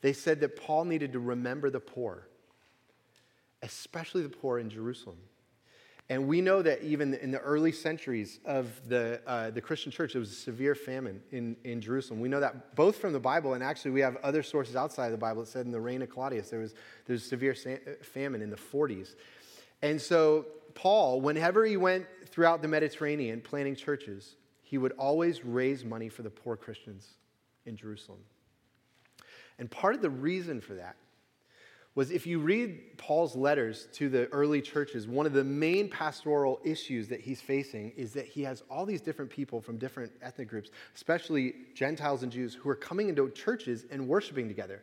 They 0.00 0.14
said 0.14 0.40
that 0.40 0.56
Paul 0.56 0.86
needed 0.86 1.12
to 1.12 1.18
remember 1.18 1.68
the 1.68 1.80
poor 1.80 2.26
especially 3.62 4.22
the 4.22 4.28
poor 4.28 4.58
in 4.58 4.70
Jerusalem. 4.70 5.18
And 6.08 6.26
we 6.26 6.40
know 6.40 6.60
that 6.60 6.82
even 6.82 7.14
in 7.14 7.30
the 7.30 7.38
early 7.38 7.70
centuries 7.70 8.40
of 8.44 8.68
the, 8.88 9.20
uh, 9.28 9.50
the 9.50 9.60
Christian 9.60 9.92
church, 9.92 10.14
there 10.14 10.20
was 10.20 10.32
a 10.32 10.34
severe 10.34 10.74
famine 10.74 11.22
in, 11.30 11.56
in 11.62 11.80
Jerusalem. 11.80 12.18
We 12.18 12.28
know 12.28 12.40
that 12.40 12.74
both 12.74 12.96
from 12.96 13.12
the 13.12 13.20
Bible, 13.20 13.54
and 13.54 13.62
actually 13.62 13.92
we 13.92 14.00
have 14.00 14.16
other 14.16 14.42
sources 14.42 14.74
outside 14.74 15.06
of 15.06 15.12
the 15.12 15.18
Bible 15.18 15.42
that 15.42 15.48
said 15.48 15.66
in 15.66 15.72
the 15.72 15.80
reign 15.80 16.02
of 16.02 16.10
Claudius, 16.10 16.50
there 16.50 16.58
was, 16.58 16.74
there 17.06 17.14
was 17.14 17.22
severe 17.22 17.54
famine 18.02 18.42
in 18.42 18.50
the 18.50 18.56
40s. 18.56 19.14
And 19.82 20.00
so 20.00 20.46
Paul, 20.74 21.20
whenever 21.20 21.64
he 21.64 21.76
went 21.76 22.06
throughout 22.26 22.60
the 22.60 22.68
Mediterranean 22.68 23.40
planting 23.40 23.76
churches, 23.76 24.34
he 24.62 24.78
would 24.78 24.92
always 24.92 25.44
raise 25.44 25.84
money 25.84 26.08
for 26.08 26.22
the 26.22 26.30
poor 26.30 26.56
Christians 26.56 27.06
in 27.66 27.76
Jerusalem. 27.76 28.20
And 29.60 29.70
part 29.70 29.94
of 29.94 30.02
the 30.02 30.10
reason 30.10 30.60
for 30.60 30.74
that 30.74 30.96
was 31.94 32.10
if 32.10 32.26
you 32.26 32.38
read 32.38 32.96
Paul's 32.98 33.34
letters 33.34 33.88
to 33.94 34.08
the 34.08 34.26
early 34.28 34.62
churches, 34.62 35.08
one 35.08 35.26
of 35.26 35.32
the 35.32 35.42
main 35.42 35.88
pastoral 35.88 36.60
issues 36.64 37.08
that 37.08 37.20
he's 37.20 37.40
facing 37.40 37.92
is 37.96 38.12
that 38.12 38.26
he 38.26 38.42
has 38.42 38.62
all 38.70 38.86
these 38.86 39.00
different 39.00 39.30
people 39.30 39.60
from 39.60 39.76
different 39.76 40.12
ethnic 40.22 40.48
groups, 40.48 40.70
especially 40.94 41.54
Gentiles 41.74 42.22
and 42.22 42.30
Jews, 42.30 42.54
who 42.54 42.68
are 42.70 42.76
coming 42.76 43.08
into 43.08 43.28
churches 43.30 43.86
and 43.90 44.06
worshiping 44.06 44.46
together. 44.46 44.82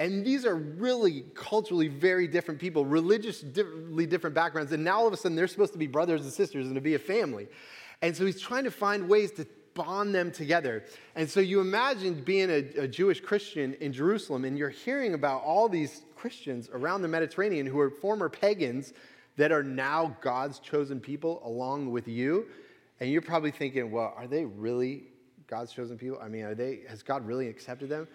And 0.00 0.24
these 0.24 0.46
are 0.46 0.56
really 0.56 1.24
culturally 1.34 1.88
very 1.88 2.26
different 2.26 2.58
people, 2.58 2.84
religiously 2.84 4.06
different 4.06 4.34
backgrounds. 4.34 4.72
And 4.72 4.82
now 4.82 5.00
all 5.00 5.06
of 5.06 5.12
a 5.12 5.16
sudden 5.16 5.36
they're 5.36 5.46
supposed 5.46 5.74
to 5.74 5.78
be 5.78 5.86
brothers 5.86 6.22
and 6.22 6.32
sisters 6.32 6.66
and 6.66 6.74
to 6.74 6.80
be 6.80 6.94
a 6.94 6.98
family. 6.98 7.48
And 8.02 8.16
so 8.16 8.24
he's 8.24 8.40
trying 8.40 8.64
to 8.64 8.70
find 8.70 9.08
ways 9.08 9.30
to 9.32 9.46
bond 9.74 10.14
them 10.14 10.32
together. 10.32 10.84
And 11.14 11.28
so 11.28 11.40
you 11.40 11.60
imagine 11.60 12.22
being 12.22 12.50
a, 12.50 12.82
a, 12.82 12.88
Jewish 12.88 13.20
Christian 13.20 13.74
in 13.74 13.92
Jerusalem 13.92 14.44
and 14.44 14.58
you're 14.58 14.70
hearing 14.70 15.14
about 15.14 15.42
all 15.42 15.68
these 15.68 16.02
Christians 16.20 16.68
around 16.72 17.00
the 17.00 17.08
Mediterranean 17.08 17.66
who 17.66 17.80
are 17.80 17.90
former 17.90 18.28
pagans 18.28 18.92
that 19.36 19.52
are 19.52 19.62
now 19.62 20.16
God's 20.20 20.58
chosen 20.58 21.00
people 21.00 21.40
along 21.44 21.90
with 21.90 22.06
you. 22.06 22.46
And 23.00 23.10
you're 23.10 23.22
probably 23.22 23.50
thinking, 23.50 23.90
well, 23.90 24.12
are 24.16 24.26
they 24.26 24.44
really 24.44 25.04
God's 25.46 25.72
chosen 25.72 25.96
people? 25.96 26.18
I 26.22 26.28
mean, 26.28 26.44
are 26.44 26.54
they, 26.54 26.80
has 26.88 27.02
God 27.02 27.26
really 27.26 27.48
accepted 27.48 27.88
them? 27.88 28.06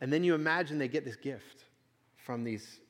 And 0.00 0.10
then 0.10 0.24
you 0.24 0.34
imagine 0.34 0.78
they 0.78 0.88
get 0.88 1.04
this 1.04 1.16
gift 1.16 1.64
from 2.16 2.44
these 2.44 2.80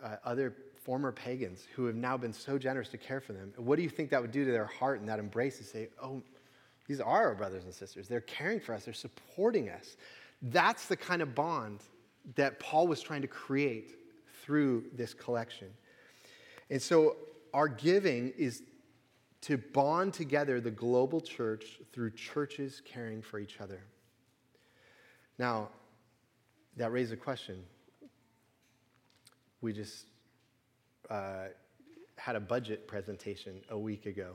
uh, 0.00 0.16
other 0.24 0.54
former 0.84 1.10
pagans 1.10 1.66
who 1.74 1.86
have 1.86 1.96
now 1.96 2.16
been 2.16 2.32
so 2.32 2.56
generous 2.56 2.90
to 2.90 2.98
care 2.98 3.20
for 3.20 3.32
them. 3.32 3.52
What 3.56 3.76
do 3.76 3.82
you 3.82 3.90
think 3.90 4.10
that 4.10 4.22
would 4.22 4.32
do 4.32 4.44
to 4.44 4.52
their 4.52 4.66
heart 4.66 5.00
and 5.00 5.08
that 5.08 5.18
embrace 5.18 5.58
to 5.58 5.64
say, 5.64 5.88
oh, 6.00 6.22
these 6.86 7.00
are 7.00 7.24
our 7.24 7.34
brothers 7.34 7.64
and 7.64 7.74
sisters. 7.74 8.06
They're 8.06 8.20
caring 8.20 8.60
for 8.60 8.74
us, 8.74 8.84
they're 8.84 8.94
supporting 8.94 9.70
us. 9.70 9.96
That's 10.40 10.86
the 10.86 10.96
kind 10.96 11.20
of 11.20 11.34
bond 11.34 11.80
that 12.36 12.60
Paul 12.60 12.86
was 12.86 13.00
trying 13.00 13.22
to 13.22 13.28
create 13.28 13.96
through 14.44 14.84
this 14.92 15.14
collection. 15.14 15.68
And 16.68 16.80
so 16.80 17.16
our 17.54 17.66
giving 17.66 18.32
is 18.36 18.62
to 19.42 19.56
bond 19.56 20.12
together 20.12 20.60
the 20.60 20.70
global 20.70 21.20
church 21.20 21.80
through 21.92 22.10
churches 22.10 22.82
caring 22.84 23.22
for 23.22 23.38
each 23.38 23.60
other. 23.60 23.80
Now, 25.38 25.68
that 26.76 26.92
raises 26.92 27.12
a 27.12 27.16
question. 27.16 27.62
We 29.60 29.72
just 29.72 30.06
uh, 31.08 31.46
had 32.16 32.36
a 32.36 32.40
budget 32.40 32.86
presentation 32.86 33.60
a 33.70 33.78
week 33.78 34.06
ago. 34.06 34.34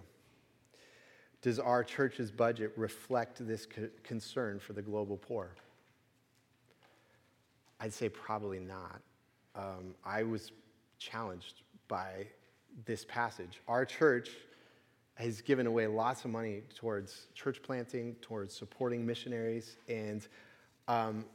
Does 1.41 1.59
our 1.59 1.83
church's 1.83 2.31
budget 2.31 2.73
reflect 2.75 3.45
this 3.47 3.65
co- 3.65 3.89
concern 4.03 4.59
for 4.59 4.73
the 4.73 4.81
global 4.81 5.17
poor? 5.17 5.51
I'd 7.79 7.93
say 7.93 8.09
probably 8.09 8.59
not. 8.59 9.01
Um, 9.55 9.95
I 10.05 10.23
was 10.23 10.51
challenged 10.97 11.63
by 11.87 12.27
this 12.85 13.05
passage. 13.05 13.61
Our 13.67 13.85
church 13.85 14.29
has 15.15 15.41
given 15.41 15.67
away 15.67 15.87
lots 15.87 16.23
of 16.23 16.31
money 16.31 16.63
towards 16.75 17.27
church 17.33 17.61
planting, 17.61 18.15
towards 18.21 18.55
supporting 18.55 19.05
missionaries, 19.05 19.75
and 19.89 20.25
um, 20.87 21.25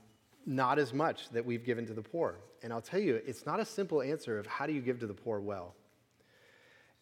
not 0.46 0.78
as 0.78 0.94
much 0.94 1.28
that 1.30 1.44
we've 1.44 1.64
given 1.64 1.86
to 1.86 1.92
the 1.92 2.02
poor. 2.02 2.36
And 2.62 2.72
I'll 2.72 2.80
tell 2.80 3.00
you, 3.00 3.20
it's 3.26 3.44
not 3.44 3.60
a 3.60 3.64
simple 3.64 4.00
answer 4.00 4.38
of 4.38 4.46
how 4.46 4.66
do 4.66 4.72
you 4.72 4.80
give 4.80 5.00
to 5.00 5.06
the 5.06 5.14
poor 5.14 5.40
well. 5.40 5.74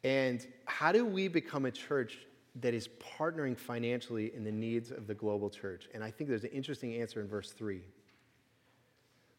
And 0.04 0.44
how 0.64 0.90
do 0.90 1.06
we 1.06 1.28
become 1.28 1.66
a 1.66 1.70
church 1.70 2.18
that 2.60 2.74
is 2.74 2.88
partnering 3.18 3.56
financially 3.56 4.34
in 4.34 4.42
the 4.42 4.50
needs 4.50 4.90
of 4.90 5.06
the 5.06 5.14
global 5.14 5.48
church? 5.50 5.88
And 5.94 6.02
I 6.02 6.10
think 6.10 6.28
there's 6.28 6.44
an 6.44 6.50
interesting 6.50 7.00
answer 7.00 7.20
in 7.20 7.28
verse 7.28 7.52
3. 7.52 7.80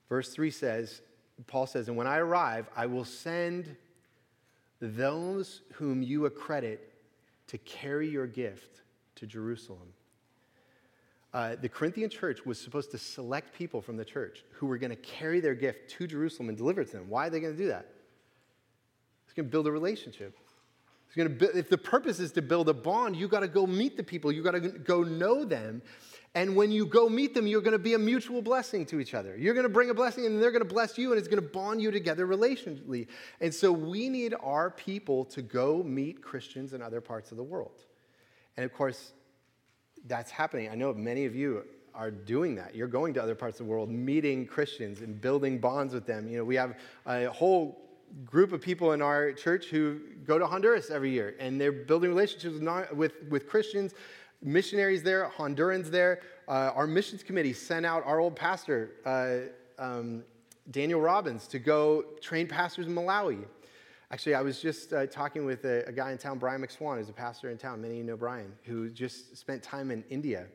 Verse 0.07 0.29
3 0.29 0.49
says, 0.49 1.01
Paul 1.47 1.65
says, 1.65 1.87
And 1.87 1.97
when 1.97 2.07
I 2.07 2.17
arrive, 2.17 2.69
I 2.75 2.85
will 2.85 3.05
send 3.05 3.75
those 4.79 5.61
whom 5.73 6.03
you 6.03 6.25
accredit 6.25 6.93
to 7.47 7.57
carry 7.59 8.09
your 8.09 8.27
gift 8.27 8.81
to 9.15 9.25
Jerusalem. 9.27 9.93
Uh, 11.33 11.55
the 11.59 11.69
Corinthian 11.69 12.09
church 12.09 12.45
was 12.45 12.59
supposed 12.59 12.91
to 12.91 12.97
select 12.97 13.55
people 13.55 13.81
from 13.81 13.97
the 13.97 14.05
church 14.05 14.43
who 14.51 14.67
were 14.67 14.77
going 14.77 14.91
to 14.91 14.95
carry 14.95 15.39
their 15.39 15.55
gift 15.55 15.89
to 15.89 16.05
Jerusalem 16.05 16.49
and 16.49 16.57
deliver 16.57 16.81
it 16.81 16.91
to 16.91 16.97
them. 16.97 17.09
Why 17.09 17.27
are 17.27 17.29
they 17.31 17.39
going 17.39 17.53
to 17.55 17.61
do 17.61 17.69
that? 17.69 17.87
It's 19.25 19.33
going 19.33 19.47
to 19.47 19.51
build 19.51 19.65
a 19.65 19.71
relationship. 19.71 20.37
It's 21.07 21.15
going 21.15 21.37
to 21.37 21.57
if 21.57 21.69
the 21.69 21.77
purpose 21.77 22.19
is 22.19 22.31
to 22.33 22.41
build 22.41 22.69
a 22.69 22.73
bond, 22.73 23.15
you 23.15 23.27
got 23.27 23.39
to 23.39 23.47
go 23.47 23.65
meet 23.65 23.97
the 23.97 24.03
people. 24.03 24.31
You 24.31 24.43
got 24.43 24.51
to 24.51 24.59
go 24.59 25.01
know 25.03 25.43
them. 25.43 25.81
And 26.35 26.55
when 26.55 26.71
you 26.71 26.87
go 26.87 27.09
meet 27.09 27.35
them, 27.35 27.45
you're 27.45 27.61
going 27.61 27.73
to 27.73 27.79
be 27.79 27.93
a 27.93 27.99
mutual 27.99 28.41
blessing 28.41 28.87
to 28.87 28.99
each 28.99 29.13
other. 29.13 29.37
You're 29.37 29.53
going 29.53 29.65
to 29.65 29.69
bring 29.69 29.91
a 29.91 29.93
blessing 29.93 30.25
and 30.25 30.41
they're 30.41 30.51
going 30.51 30.63
to 30.63 30.73
bless 30.73 30.97
you 30.97 31.11
and 31.11 31.19
it's 31.19 31.27
going 31.27 31.41
to 31.41 31.47
bond 31.47 31.79
you 31.79 31.91
together 31.91 32.25
relationally. 32.25 33.07
And 33.39 33.53
so 33.53 33.71
we 33.71 34.09
need 34.09 34.33
our 34.41 34.71
people 34.71 35.25
to 35.25 35.43
go 35.43 35.83
meet 35.83 36.23
Christians 36.23 36.73
in 36.73 36.81
other 36.81 37.01
parts 37.01 37.31
of 37.31 37.37
the 37.37 37.43
world. 37.43 37.83
And 38.57 38.65
of 38.65 38.73
course, 38.73 39.13
that's 40.07 40.31
happening. 40.31 40.69
I 40.69 40.75
know 40.75 40.91
many 40.93 41.25
of 41.25 41.35
you 41.35 41.63
are 41.93 42.09
doing 42.09 42.55
that. 42.55 42.75
You're 42.75 42.87
going 42.87 43.13
to 43.13 43.21
other 43.21 43.35
parts 43.35 43.59
of 43.59 43.67
the 43.67 43.71
world, 43.71 43.89
meeting 43.89 44.47
Christians 44.47 45.01
and 45.01 45.21
building 45.21 45.59
bonds 45.59 45.93
with 45.93 46.07
them. 46.07 46.27
You 46.27 46.37
know, 46.37 46.43
we 46.43 46.55
have 46.55 46.79
a 47.05 47.25
whole 47.25 47.79
group 48.25 48.51
of 48.51 48.61
people 48.61 48.93
in 48.93 49.01
our 49.01 49.31
church 49.33 49.65
who 49.65 49.99
go 50.25 50.37
to 50.37 50.45
Honduras 50.45 50.89
every 50.89 51.11
year, 51.11 51.35
and 51.39 51.59
they're 51.59 51.71
building 51.71 52.09
relationships 52.09 52.59
with, 52.59 52.93
with, 52.93 53.13
with 53.29 53.47
Christians, 53.47 53.93
missionaries 54.43 55.03
there, 55.03 55.31
Hondurans 55.37 55.89
there. 55.89 56.21
Uh, 56.47 56.71
our 56.75 56.87
missions 56.87 57.23
committee 57.23 57.53
sent 57.53 57.85
out 57.85 58.05
our 58.05 58.19
old 58.19 58.35
pastor, 58.35 58.91
uh, 59.05 59.83
um, 59.83 60.23
Daniel 60.69 61.01
Robbins, 61.01 61.47
to 61.47 61.59
go 61.59 62.03
train 62.21 62.47
pastors 62.47 62.87
in 62.87 62.93
Malawi. 62.93 63.45
Actually, 64.11 64.35
I 64.35 64.41
was 64.41 64.61
just 64.61 64.93
uh, 64.93 65.07
talking 65.07 65.45
with 65.45 65.65
a, 65.65 65.87
a, 65.87 65.91
guy 65.91 66.11
in 66.11 66.17
town, 66.17 66.37
Brian 66.37 66.61
McSwan, 66.61 66.97
who's 66.97 67.09
a 67.09 67.13
pastor 67.13 67.49
in 67.49 67.57
town. 67.57 67.81
Many 67.81 67.95
of 67.95 67.97
you 67.97 68.03
know 68.03 68.17
Brian, 68.17 68.53
who 68.63 68.89
just 68.89 69.35
spent 69.35 69.63
time 69.63 69.89
in 69.89 70.03
India. 70.09 70.45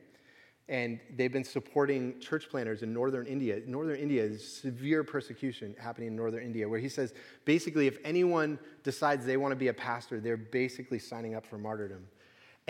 And 0.69 0.99
they've 1.17 1.33
been 1.33 1.43
supporting 1.43 2.19
church 2.19 2.47
planters 2.47 2.83
in 2.83 2.93
northern 2.93 3.25
India. 3.25 3.59
Northern 3.65 3.97
India 3.97 4.23
is 4.23 4.47
severe 4.47 5.03
persecution 5.03 5.75
happening 5.79 6.09
in 6.09 6.15
northern 6.15 6.43
India, 6.43 6.69
where 6.69 6.79
he 6.79 6.87
says 6.87 7.13
basically, 7.43 7.87
if 7.87 7.97
anyone 8.05 8.59
decides 8.83 9.25
they 9.25 9.35
want 9.35 9.51
to 9.51 9.55
be 9.55 9.69
a 9.69 9.73
pastor, 9.73 10.19
they're 10.19 10.37
basically 10.37 10.99
signing 10.99 11.33
up 11.33 11.45
for 11.45 11.57
martyrdom. 11.57 12.05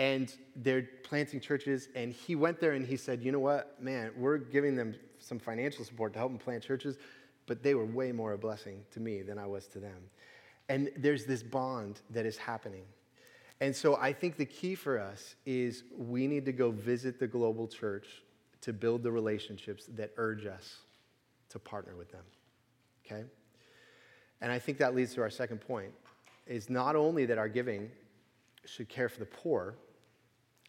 And 0.00 0.34
they're 0.56 0.88
planting 1.04 1.40
churches. 1.40 1.90
And 1.94 2.10
he 2.10 2.34
went 2.34 2.58
there 2.58 2.72
and 2.72 2.86
he 2.86 2.96
said, 2.96 3.22
You 3.22 3.32
know 3.32 3.38
what, 3.38 3.80
man, 3.82 4.12
we're 4.16 4.38
giving 4.38 4.74
them 4.74 4.94
some 5.18 5.38
financial 5.38 5.84
support 5.84 6.14
to 6.14 6.18
help 6.18 6.32
them 6.32 6.38
plant 6.38 6.62
churches, 6.62 6.96
but 7.46 7.62
they 7.62 7.74
were 7.74 7.84
way 7.84 8.10
more 8.10 8.32
a 8.32 8.38
blessing 8.38 8.82
to 8.92 9.00
me 9.00 9.20
than 9.20 9.38
I 9.38 9.44
was 9.44 9.66
to 9.68 9.78
them. 9.78 9.98
And 10.70 10.90
there's 10.96 11.26
this 11.26 11.42
bond 11.42 12.00
that 12.08 12.24
is 12.24 12.38
happening. 12.38 12.84
And 13.60 13.76
so 13.76 13.96
I 13.96 14.14
think 14.14 14.38
the 14.38 14.46
key 14.46 14.74
for 14.74 14.98
us 14.98 15.34
is 15.44 15.84
we 15.98 16.26
need 16.26 16.46
to 16.46 16.52
go 16.52 16.70
visit 16.70 17.20
the 17.20 17.26
global 17.26 17.68
church 17.68 18.06
to 18.62 18.72
build 18.72 19.02
the 19.02 19.12
relationships 19.12 19.84
that 19.96 20.12
urge 20.16 20.46
us 20.46 20.78
to 21.50 21.58
partner 21.58 21.94
with 21.94 22.10
them. 22.10 22.24
Okay? 23.04 23.24
And 24.40 24.50
I 24.50 24.58
think 24.58 24.78
that 24.78 24.94
leads 24.94 25.12
to 25.14 25.20
our 25.20 25.28
second 25.28 25.58
point 25.58 25.92
is 26.46 26.70
not 26.70 26.96
only 26.96 27.26
that 27.26 27.36
our 27.36 27.48
giving 27.48 27.90
should 28.64 28.88
care 28.88 29.10
for 29.10 29.18
the 29.18 29.26
poor, 29.26 29.74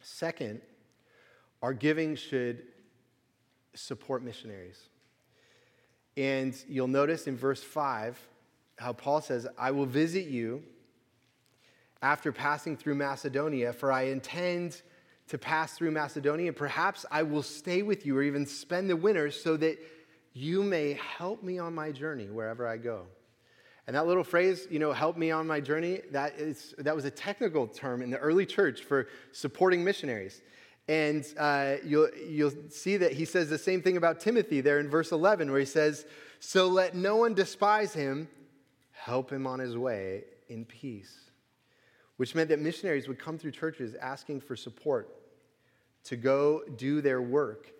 second, 0.02 0.62
our 1.62 1.74
giving 1.74 2.16
should 2.16 2.64
support 3.74 4.24
missionaries. 4.24 4.80
And 6.18 6.56
you'll 6.68 6.88
notice 6.88 7.28
in 7.28 7.38
verse 7.38 7.64
5 7.64 8.20
how 8.78 8.94
Paul 8.94 9.22
says, 9.22 9.48
I 9.58 9.72
will 9.72 9.86
visit 9.86 10.26
you 10.26 10.64
after 12.02 12.32
passing 12.32 12.76
through 12.76 12.96
Macedonia, 12.96 13.74
for 13.74 13.92
I 13.92 14.04
intend 14.04 14.82
to 15.28 15.38
pass 15.38 15.74
through 15.74 15.92
Macedonia, 15.92 16.52
perhaps 16.52 17.06
I 17.12 17.24
will 17.24 17.44
stay 17.44 17.84
with 17.84 18.06
you 18.06 18.18
or 18.18 18.24
even 18.24 18.46
spend 18.46 18.90
the 18.90 18.96
winter 18.96 19.32
so 19.32 19.56
that 19.58 19.78
you 20.34 20.64
may 20.64 21.00
help 21.18 21.44
me 21.44 21.60
on 21.60 21.76
my 21.76 21.92
journey 21.92 22.26
wherever 22.26 22.68
I 22.68 22.78
go. 22.78 23.06
And 23.92 23.98
that 23.98 24.08
little 24.08 24.24
phrase, 24.24 24.70
you 24.72 24.80
know, 24.80 24.94
help 24.94 25.18
me 25.18 25.32
on 25.32 25.46
my 25.46 25.60
journey, 25.60 26.00
that, 26.12 26.40
is, 26.40 26.74
that 26.78 26.96
was 26.96 27.04
a 27.04 27.12
technical 27.12 27.68
term 27.68 28.02
in 28.02 28.10
the 28.10 28.20
early 28.20 28.46
church 28.46 28.84
for 28.84 29.10
supporting 29.34 29.84
missionaries. 29.84 30.42
And 30.88 31.26
uh, 31.38 31.74
you'll, 31.84 32.08
you'll 32.16 32.54
see 32.70 32.96
that 32.96 33.12
he 33.12 33.26
says 33.26 33.50
the 33.50 33.58
same 33.58 33.82
thing 33.82 33.98
about 33.98 34.22
Timothy 34.22 34.62
there 34.62 34.80
in 34.80 34.90
verse 34.90 35.12
11, 35.12 35.52
where 35.52 35.60
he 35.60 35.66
says, 35.66 36.06
So 36.40 36.70
let 36.70 36.96
no 36.96 37.18
one 37.18 37.34
despise 37.34 37.92
him 37.92 38.30
help 38.94 39.30
him 39.30 39.46
on 39.46 39.60
his 39.60 39.76
way 39.76 40.24
in 40.48 40.64
peace, 40.64 41.30
which 42.16 42.34
meant 42.34 42.48
that 42.48 42.62
missionaries 42.62 43.10
would 43.10 43.20
come 43.20 43.38
through 43.38 43.52
churches 43.52 43.96
asking 43.96 44.40
for 44.40 44.56
support 44.56 45.14
to 46.06 46.16
go 46.16 46.62
do 46.78 47.02
their 47.02 47.22
work. 47.22 47.74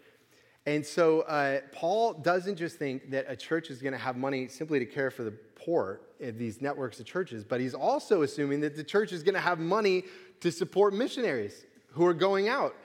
And 0.66 0.86
so 0.86 1.22
uh, 1.22 1.62
Paul 1.72 2.14
doesn't 2.14 2.56
just 2.56 2.78
think 2.78 3.10
that 3.12 3.26
a 3.28 3.36
church 3.36 3.72
is 3.72 3.82
going 3.82 3.94
to 3.94 4.00
have 4.00 4.16
money 4.16 4.48
simply 4.48 4.80
to 4.80 4.86
care 4.86 5.10
for 5.10 5.24
the 5.24 5.32
poor 5.56 6.02
these 6.20 6.62
networks 6.62 7.00
of 7.00 7.06
churches, 7.06 7.44
but 7.44 7.60
he's 7.60 7.74
also 7.74 8.22
assuming 8.22 8.62
that 8.62 8.76
the 8.76 8.84
church 8.84 9.12
is 9.12 9.24
going 9.24 9.34
to 9.34 9.42
have 9.42 9.58
money 9.58 10.04
to 10.40 10.52
support 10.52 10.94
missionaries 10.94 11.66
who 11.90 12.06
are 12.06 12.14
going 12.14 12.48
out. 12.48 12.76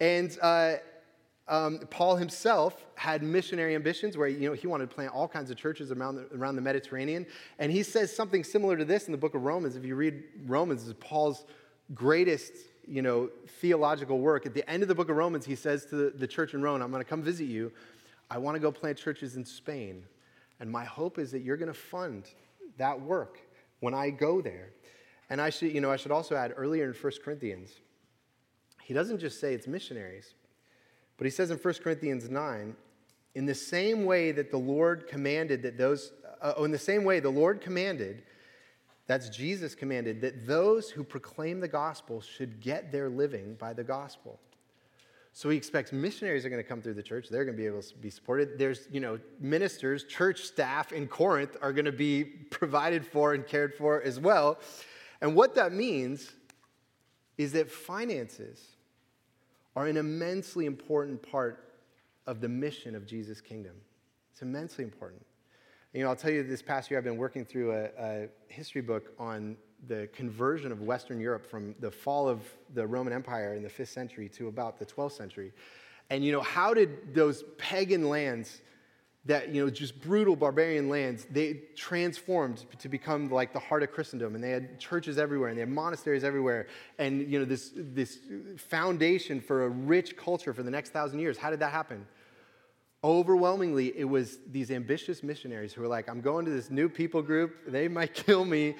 And 0.00 0.36
uh, 0.40 0.76
um, 1.48 1.80
Paul 1.90 2.16
himself 2.16 2.84
had 2.94 3.22
missionary 3.22 3.74
ambitions 3.74 4.16
where 4.16 4.28
you 4.28 4.48
know, 4.48 4.54
he 4.54 4.66
wanted 4.66 4.88
to 4.88 4.94
plant 4.94 5.12
all 5.12 5.28
kinds 5.28 5.50
of 5.50 5.56
churches 5.56 5.92
around 5.92 6.16
the, 6.16 6.26
around 6.34 6.56
the 6.56 6.62
Mediterranean. 6.62 7.26
And 7.58 7.70
he 7.70 7.82
says 7.82 8.14
something 8.14 8.42
similar 8.42 8.76
to 8.76 8.84
this 8.84 9.06
in 9.06 9.12
the 9.12 9.18
book 9.18 9.34
of 9.34 9.42
Romans. 9.44 9.76
If 9.76 9.84
you 9.84 9.94
read 9.94 10.22
Romans, 10.46 10.88
it's 10.88 10.98
Paul's 11.00 11.44
greatest 11.94 12.52
you 12.86 13.02
know, 13.02 13.30
theological 13.60 14.18
work. 14.18 14.46
At 14.46 14.54
the 14.54 14.68
end 14.70 14.82
of 14.82 14.88
the 14.88 14.94
book 14.94 15.08
of 15.08 15.16
Romans, 15.16 15.44
he 15.44 15.54
says 15.54 15.86
to 15.86 16.10
the, 16.10 16.26
church 16.26 16.54
in 16.54 16.62
Rome, 16.62 16.82
I'm 16.82 16.90
going 16.90 17.02
to 17.02 17.08
come 17.08 17.22
visit 17.22 17.44
you. 17.44 17.72
I 18.30 18.38
want 18.38 18.54
to 18.54 18.60
go 18.60 18.70
plant 18.70 18.98
churches 18.98 19.36
in 19.36 19.44
Spain. 19.44 20.04
And 20.60 20.70
my 20.70 20.84
hope 20.84 21.18
is 21.18 21.30
that 21.32 21.40
you're 21.40 21.56
going 21.56 21.72
to 21.72 21.78
fund 21.78 22.24
that 22.78 23.00
work 23.00 23.40
when 23.80 23.94
I 23.94 24.10
go 24.10 24.40
there. 24.40 24.70
And 25.30 25.40
I 25.40 25.50
should, 25.50 25.72
you 25.72 25.80
know, 25.80 25.90
I 25.90 25.96
should 25.96 26.12
also 26.12 26.36
add 26.36 26.54
earlier 26.56 26.84
in 26.84 26.92
1 26.92 27.12
Corinthians, 27.24 27.72
he 28.82 28.94
doesn't 28.94 29.18
just 29.18 29.40
say 29.40 29.54
it's 29.54 29.66
missionaries. 29.66 30.34
But 31.16 31.24
he 31.24 31.30
says 31.30 31.50
in 31.50 31.58
1 31.58 31.74
Corinthians 31.82 32.30
9, 32.30 32.76
in 33.34 33.46
the 33.46 33.54
same 33.54 34.04
way 34.04 34.32
that 34.32 34.50
the 34.50 34.58
Lord 34.58 35.08
commanded 35.08 35.62
that 35.62 35.76
those, 35.76 36.12
uh, 36.40 36.54
oh, 36.56 36.64
in 36.64 36.70
the 36.70 36.78
same 36.78 37.04
way 37.04 37.20
the 37.20 37.30
Lord 37.30 37.60
commanded 37.60 38.22
That's 39.06 39.28
Jesus 39.28 39.74
commanded 39.74 40.20
that 40.22 40.46
those 40.46 40.90
who 40.90 41.04
proclaim 41.04 41.60
the 41.60 41.68
gospel 41.68 42.20
should 42.20 42.60
get 42.60 42.90
their 42.90 43.08
living 43.08 43.54
by 43.54 43.72
the 43.72 43.84
gospel. 43.84 44.40
So 45.32 45.50
he 45.50 45.56
expects 45.56 45.92
missionaries 45.92 46.46
are 46.46 46.48
going 46.48 46.62
to 46.62 46.68
come 46.68 46.80
through 46.80 46.94
the 46.94 47.02
church. 47.02 47.28
They're 47.28 47.44
going 47.44 47.56
to 47.56 47.62
be 47.62 47.66
able 47.66 47.82
to 47.82 47.94
be 47.96 48.08
supported. 48.08 48.58
There's, 48.58 48.88
you 48.90 49.00
know, 49.00 49.20
ministers, 49.38 50.04
church 50.04 50.40
staff 50.40 50.92
in 50.92 51.06
Corinth 51.06 51.56
are 51.60 51.74
going 51.74 51.84
to 51.84 51.92
be 51.92 52.24
provided 52.24 53.06
for 53.06 53.34
and 53.34 53.46
cared 53.46 53.74
for 53.74 54.02
as 54.02 54.18
well. 54.18 54.58
And 55.20 55.36
what 55.36 55.54
that 55.56 55.72
means 55.72 56.32
is 57.36 57.52
that 57.52 57.70
finances 57.70 58.76
are 59.76 59.86
an 59.86 59.98
immensely 59.98 60.64
important 60.64 61.22
part 61.22 61.74
of 62.26 62.40
the 62.40 62.48
mission 62.48 62.94
of 62.94 63.06
Jesus' 63.06 63.42
kingdom. 63.42 63.74
It's 64.32 64.42
immensely 64.42 64.84
important. 64.84 65.22
You 65.96 66.02
know, 66.02 66.10
I'll 66.10 66.16
tell 66.16 66.30
you 66.30 66.42
this 66.42 66.60
past 66.60 66.90
year, 66.90 66.98
I've 66.98 67.04
been 67.04 67.16
working 67.16 67.42
through 67.42 67.72
a, 67.72 67.84
a, 67.98 68.28
history 68.48 68.82
book 68.82 69.14
on 69.18 69.56
the 69.88 70.10
conversion 70.12 70.70
of 70.70 70.82
Western 70.82 71.18
Europe 71.18 71.46
from 71.46 71.74
the 71.80 71.90
fall 71.90 72.28
of 72.28 72.42
the 72.74 72.86
Roman 72.86 73.14
Empire 73.14 73.54
in 73.54 73.62
the 73.62 73.70
5th 73.70 73.88
century 73.88 74.28
to 74.28 74.48
about 74.48 74.78
the 74.78 74.84
12th 74.84 75.12
century. 75.12 75.54
And, 76.10 76.22
you 76.22 76.32
know, 76.32 76.42
how 76.42 76.74
did 76.74 77.14
those 77.14 77.44
pagan 77.56 78.10
lands 78.10 78.60
that, 79.24 79.48
you 79.54 79.64
know, 79.64 79.70
just 79.70 79.98
brutal 80.02 80.36
barbarian 80.36 80.90
lands, 80.90 81.26
they 81.30 81.62
transformed 81.76 82.66
to 82.78 82.90
become 82.90 83.30
like 83.30 83.54
the 83.54 83.58
heart 83.58 83.82
of 83.82 83.90
Christendom. 83.90 84.34
And 84.34 84.44
they 84.44 84.50
had 84.50 84.78
churches 84.78 85.16
everywhere 85.16 85.48
and 85.48 85.56
they 85.56 85.62
had 85.62 85.70
monasteries 85.70 86.24
everywhere. 86.24 86.66
And, 86.98 87.32
you 87.32 87.38
know, 87.38 87.46
this, 87.46 87.72
this 87.74 88.18
foundation 88.58 89.40
for 89.40 89.64
a 89.64 89.70
rich 89.70 90.14
culture 90.14 90.52
for 90.52 90.62
the 90.62 90.70
next 90.70 90.90
thousand 90.90 91.20
years. 91.20 91.38
How 91.38 91.48
did 91.48 91.60
that 91.60 91.72
happen? 91.72 92.06
Overwhelmingly, 93.06 93.96
it 93.96 94.04
was 94.04 94.38
these 94.50 94.72
ambitious 94.72 95.22
missionaries 95.22 95.72
who 95.72 95.80
were 95.80 95.86
like, 95.86 96.08
I'm 96.08 96.20
going 96.20 96.44
to 96.44 96.50
this 96.50 96.70
new 96.70 96.88
people 96.88 97.22
group. 97.22 97.54
They 97.68 97.86
might 97.86 98.14
kill 98.26 98.44
me. 98.44 98.74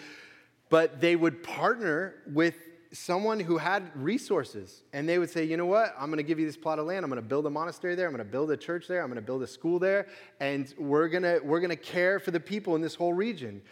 But 0.68 1.00
they 1.00 1.14
would 1.14 1.44
partner 1.44 2.16
with 2.26 2.56
someone 2.92 3.38
who 3.38 3.56
had 3.56 3.84
resources. 3.94 4.82
And 4.92 5.08
they 5.08 5.20
would 5.20 5.30
say, 5.30 5.44
you 5.44 5.56
know 5.56 5.66
what? 5.66 5.94
I'm 5.96 6.06
going 6.06 6.16
to 6.16 6.24
give 6.24 6.40
you 6.40 6.46
this 6.46 6.56
plot 6.56 6.80
of 6.80 6.86
land. 6.86 7.04
I'm 7.04 7.10
going 7.10 7.22
to 7.22 7.28
build 7.28 7.46
a 7.46 7.50
monastery 7.50 7.94
there. 7.94 8.06
I'm 8.06 8.12
going 8.12 8.26
to 8.26 8.30
build 8.30 8.50
a 8.50 8.56
church 8.56 8.88
there. 8.88 9.00
I'm 9.00 9.08
going 9.08 9.14
to 9.14 9.26
build 9.26 9.44
a 9.44 9.46
school 9.46 9.78
there. 9.78 10.08
And 10.40 10.74
we're 10.76 11.08
going 11.08 11.22
to, 11.22 11.40
we're 11.44 11.60
going 11.60 11.70
to 11.70 11.76
care 11.76 12.18
for 12.18 12.32
the 12.32 12.40
people 12.40 12.74
in 12.74 12.82
this 12.82 12.96
whole 12.96 13.12
region. 13.12 13.62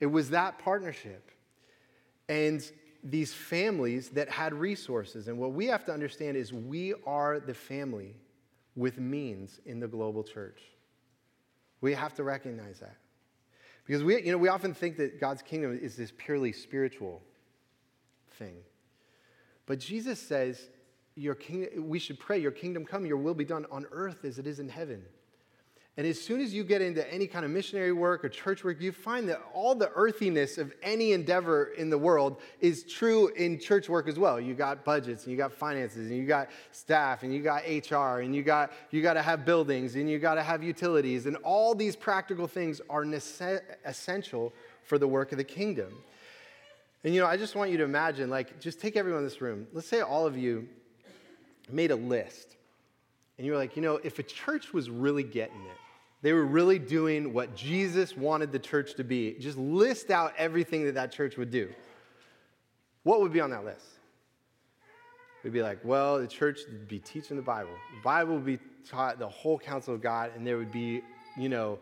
It 0.00 0.06
was 0.06 0.30
that 0.30 0.58
partnership. 0.58 1.30
And 2.28 2.68
these 3.04 3.32
families 3.32 4.08
that 4.10 4.28
had 4.28 4.54
resources. 4.54 5.28
And 5.28 5.38
what 5.38 5.52
we 5.52 5.66
have 5.66 5.84
to 5.84 5.92
understand 5.92 6.36
is 6.36 6.52
we 6.52 6.94
are 7.06 7.38
the 7.38 7.54
family 7.54 8.16
with 8.76 8.98
means 8.98 9.60
in 9.66 9.80
the 9.80 9.88
global 9.88 10.22
church. 10.22 10.60
We 11.80 11.94
have 11.94 12.14
to 12.14 12.24
recognize 12.24 12.80
that. 12.80 12.96
Because 13.86 14.04
we, 14.04 14.22
you 14.22 14.32
know, 14.32 14.38
we 14.38 14.48
often 14.48 14.74
think 14.74 14.96
that 14.98 15.20
God's 15.20 15.42
kingdom 15.42 15.78
is 15.80 15.96
this 15.96 16.12
purely 16.16 16.52
spiritual 16.52 17.22
thing. 18.38 18.56
But 19.66 19.80
Jesus 19.80 20.20
says, 20.20 20.68
your 21.16 21.34
king, 21.34 21.68
we 21.88 21.98
should 21.98 22.18
pray, 22.18 22.38
Your 22.38 22.50
kingdom 22.50 22.84
come, 22.84 23.04
your 23.04 23.16
will 23.16 23.34
be 23.34 23.44
done 23.44 23.66
on 23.70 23.86
earth 23.90 24.24
as 24.24 24.38
it 24.38 24.46
is 24.46 24.60
in 24.60 24.68
heaven. 24.68 25.02
And 26.00 26.08
as 26.08 26.18
soon 26.18 26.40
as 26.40 26.54
you 26.54 26.64
get 26.64 26.80
into 26.80 27.06
any 27.12 27.26
kind 27.26 27.44
of 27.44 27.50
missionary 27.50 27.92
work 27.92 28.24
or 28.24 28.30
church 28.30 28.64
work, 28.64 28.80
you 28.80 28.90
find 28.90 29.28
that 29.28 29.42
all 29.52 29.74
the 29.74 29.90
earthiness 29.90 30.56
of 30.56 30.72
any 30.82 31.12
endeavor 31.12 31.74
in 31.76 31.90
the 31.90 31.98
world 31.98 32.40
is 32.58 32.84
true 32.84 33.28
in 33.36 33.58
church 33.60 33.86
work 33.86 34.08
as 34.08 34.18
well. 34.18 34.40
You 34.40 34.54
got 34.54 34.82
budgets 34.82 35.24
and 35.24 35.30
you 35.30 35.36
got 35.36 35.52
finances 35.52 36.08
and 36.08 36.16
you 36.16 36.24
got 36.24 36.48
staff 36.72 37.22
and 37.22 37.34
you 37.34 37.42
got 37.42 37.64
HR 37.64 38.20
and 38.20 38.34
you 38.34 38.42
got 38.42 38.72
you 38.90 39.02
got 39.02 39.12
to 39.12 39.20
have 39.20 39.44
buildings 39.44 39.94
and 39.94 40.08
you 40.08 40.18
got 40.18 40.36
to 40.36 40.42
have 40.42 40.62
utilities 40.62 41.26
and 41.26 41.36
all 41.44 41.74
these 41.74 41.96
practical 41.96 42.46
things 42.46 42.80
are 42.88 43.04
nece- 43.04 43.60
essential 43.84 44.54
for 44.84 44.96
the 44.96 45.06
work 45.06 45.32
of 45.32 45.36
the 45.36 45.44
kingdom. 45.44 45.92
And 47.04 47.14
you 47.14 47.20
know, 47.20 47.26
I 47.26 47.36
just 47.36 47.54
want 47.54 47.72
you 47.72 47.76
to 47.76 47.84
imagine 47.84 48.30
like 48.30 48.58
just 48.58 48.80
take 48.80 48.96
everyone 48.96 49.18
in 49.18 49.24
this 49.26 49.42
room. 49.42 49.66
Let's 49.74 49.86
say 49.86 50.00
all 50.00 50.26
of 50.26 50.38
you 50.38 50.66
made 51.70 51.90
a 51.90 51.96
list 51.96 52.56
and 53.36 53.44
you 53.44 53.52
were 53.52 53.58
like, 53.58 53.76
you 53.76 53.82
know, 53.82 53.96
if 54.02 54.18
a 54.18 54.22
church 54.22 54.72
was 54.72 54.88
really 54.88 55.22
getting 55.22 55.60
it, 55.60 55.76
they 56.22 56.32
were 56.32 56.44
really 56.44 56.78
doing 56.78 57.32
what 57.32 57.56
Jesus 57.56 58.16
wanted 58.16 58.52
the 58.52 58.58
church 58.58 58.94
to 58.94 59.04
be, 59.04 59.36
just 59.40 59.56
list 59.56 60.10
out 60.10 60.34
everything 60.36 60.84
that 60.84 60.94
that 60.94 61.12
church 61.12 61.36
would 61.36 61.50
do. 61.50 61.70
What 63.02 63.20
would 63.20 63.32
be 63.32 63.40
on 63.40 63.50
that 63.50 63.64
list? 63.64 63.86
We'd 65.42 65.54
be 65.54 65.62
like, 65.62 65.78
well, 65.82 66.18
the 66.18 66.26
church 66.26 66.60
would 66.70 66.86
be 66.86 66.98
teaching 66.98 67.36
the 67.36 67.42
Bible. 67.42 67.70
The 67.96 68.02
Bible 68.02 68.34
would 68.34 68.44
be 68.44 68.58
taught 68.86 69.18
the 69.18 69.28
whole 69.28 69.58
counsel 69.58 69.94
of 69.94 70.02
God, 70.02 70.32
and 70.36 70.46
there 70.46 70.58
would 70.58 70.72
be, 70.72 71.00
you 71.38 71.48
know, 71.48 71.78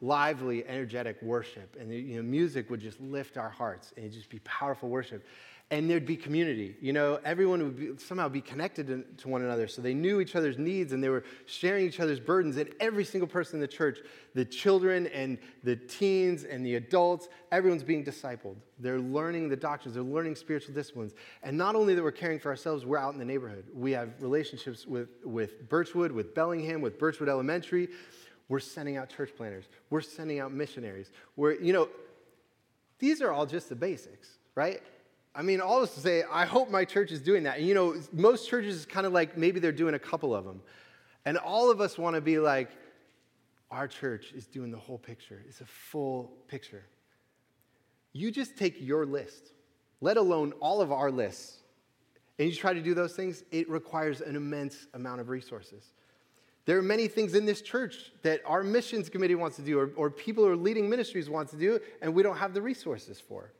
lively, 0.00 0.64
energetic 0.68 1.20
worship. 1.20 1.76
And, 1.80 1.92
you 1.92 2.16
know, 2.16 2.22
music 2.22 2.70
would 2.70 2.80
just 2.80 3.00
lift 3.00 3.36
our 3.36 3.48
hearts, 3.48 3.92
and 3.96 4.04
it'd 4.04 4.16
just 4.16 4.30
be 4.30 4.38
powerful 4.40 4.88
worship 4.88 5.24
and 5.72 5.90
there'd 5.90 6.06
be 6.06 6.16
community. 6.16 6.76
You 6.80 6.92
know, 6.92 7.18
everyone 7.24 7.60
would 7.62 7.76
be, 7.76 7.90
somehow 7.98 8.28
be 8.28 8.40
connected 8.40 8.86
to, 8.86 9.04
to, 9.22 9.28
one 9.28 9.42
another. 9.42 9.66
So 9.66 9.82
they 9.82 9.94
knew 9.94 10.20
each 10.20 10.36
other's 10.36 10.58
needs 10.58 10.92
and 10.92 11.02
they 11.02 11.08
were 11.08 11.24
sharing 11.46 11.86
each 11.86 11.98
other's 11.98 12.20
burdens. 12.20 12.56
And 12.56 12.72
every 12.78 13.04
single 13.04 13.26
person 13.26 13.56
in 13.56 13.60
the 13.60 13.66
church, 13.66 13.98
the 14.34 14.44
children 14.44 15.08
and 15.08 15.38
the 15.64 15.74
teens 15.74 16.44
and 16.44 16.64
the 16.64 16.76
adults, 16.76 17.28
everyone's 17.50 17.82
being 17.82 18.04
discipled. 18.04 18.54
They're 18.78 19.00
learning 19.00 19.48
the 19.48 19.56
doctrines, 19.56 19.94
they're 19.94 20.04
learning 20.04 20.36
spiritual 20.36 20.72
disciplines. 20.72 21.14
And 21.42 21.58
not 21.58 21.74
only 21.74 21.94
that 21.96 22.02
we're 22.02 22.12
caring 22.12 22.38
for 22.38 22.50
ourselves, 22.50 22.86
we're 22.86 22.98
out 22.98 23.12
in 23.12 23.18
the 23.18 23.24
neighborhood. 23.24 23.64
We 23.74 23.90
have 23.92 24.10
relationships 24.20 24.86
with, 24.86 25.08
with 25.24 25.68
Birchwood, 25.68 26.12
with 26.12 26.32
Bellingham, 26.32 26.80
with 26.80 26.96
Birchwood 26.96 27.28
Elementary. 27.28 27.88
We're 28.48 28.60
sending 28.60 28.96
out 28.96 29.08
church 29.08 29.30
planters, 29.36 29.64
we're 29.90 30.00
sending 30.00 30.38
out 30.38 30.52
missionaries. 30.52 31.10
We're, 31.34 31.54
you 31.54 31.72
know, 31.72 31.88
these 33.00 33.20
are 33.20 33.32
all 33.32 33.46
just 33.46 33.68
the 33.68 33.74
basics, 33.74 34.28
right? 34.54 34.80
I 35.36 35.42
mean, 35.42 35.60
all 35.60 35.82
this 35.82 35.94
to 35.94 36.00
say, 36.00 36.24
I 36.32 36.46
hope 36.46 36.70
my 36.70 36.86
church 36.86 37.12
is 37.12 37.20
doing 37.20 37.42
that. 37.42 37.58
And 37.58 37.66
you 37.66 37.74
know, 37.74 37.94
most 38.12 38.48
churches 38.48 38.74
is 38.74 38.86
kind 38.86 39.06
of 39.06 39.12
like 39.12 39.36
maybe 39.36 39.60
they're 39.60 39.70
doing 39.70 39.94
a 39.94 39.98
couple 39.98 40.34
of 40.34 40.46
them. 40.46 40.62
And 41.26 41.36
all 41.36 41.70
of 41.70 41.80
us 41.80 41.98
want 41.98 42.16
to 42.16 42.22
be 42.22 42.38
like, 42.38 42.70
our 43.70 43.86
church 43.86 44.32
is 44.34 44.46
doing 44.46 44.70
the 44.70 44.78
whole 44.78 44.96
picture. 44.96 45.42
It's 45.46 45.60
a 45.60 45.66
full 45.66 46.32
picture. 46.48 46.84
You 48.12 48.30
just 48.30 48.56
take 48.56 48.80
your 48.80 49.04
list, 49.04 49.52
let 50.00 50.16
alone 50.16 50.52
all 50.60 50.80
of 50.80 50.90
our 50.90 51.10
lists, 51.10 51.58
and 52.38 52.48
you 52.48 52.54
try 52.54 52.72
to 52.72 52.80
do 52.80 52.94
those 52.94 53.14
things, 53.14 53.44
it 53.50 53.68
requires 53.68 54.20
an 54.22 54.36
immense 54.36 54.86
amount 54.94 55.20
of 55.20 55.28
resources. 55.28 55.92
There 56.64 56.78
are 56.78 56.82
many 56.82 57.08
things 57.08 57.34
in 57.34 57.44
this 57.44 57.60
church 57.60 58.12
that 58.22 58.40
our 58.46 58.62
missions 58.62 59.08
committee 59.08 59.34
wants 59.34 59.56
to 59.56 59.62
do, 59.62 59.78
or, 59.78 59.90
or 59.96 60.10
people 60.10 60.44
who 60.44 60.50
are 60.50 60.56
leading 60.56 60.88
ministries 60.88 61.28
want 61.28 61.50
to 61.50 61.56
do, 61.56 61.78
and 62.00 62.14
we 62.14 62.22
don't 62.22 62.36
have 62.36 62.54
the 62.54 62.62
resources 62.62 63.20
for. 63.20 63.52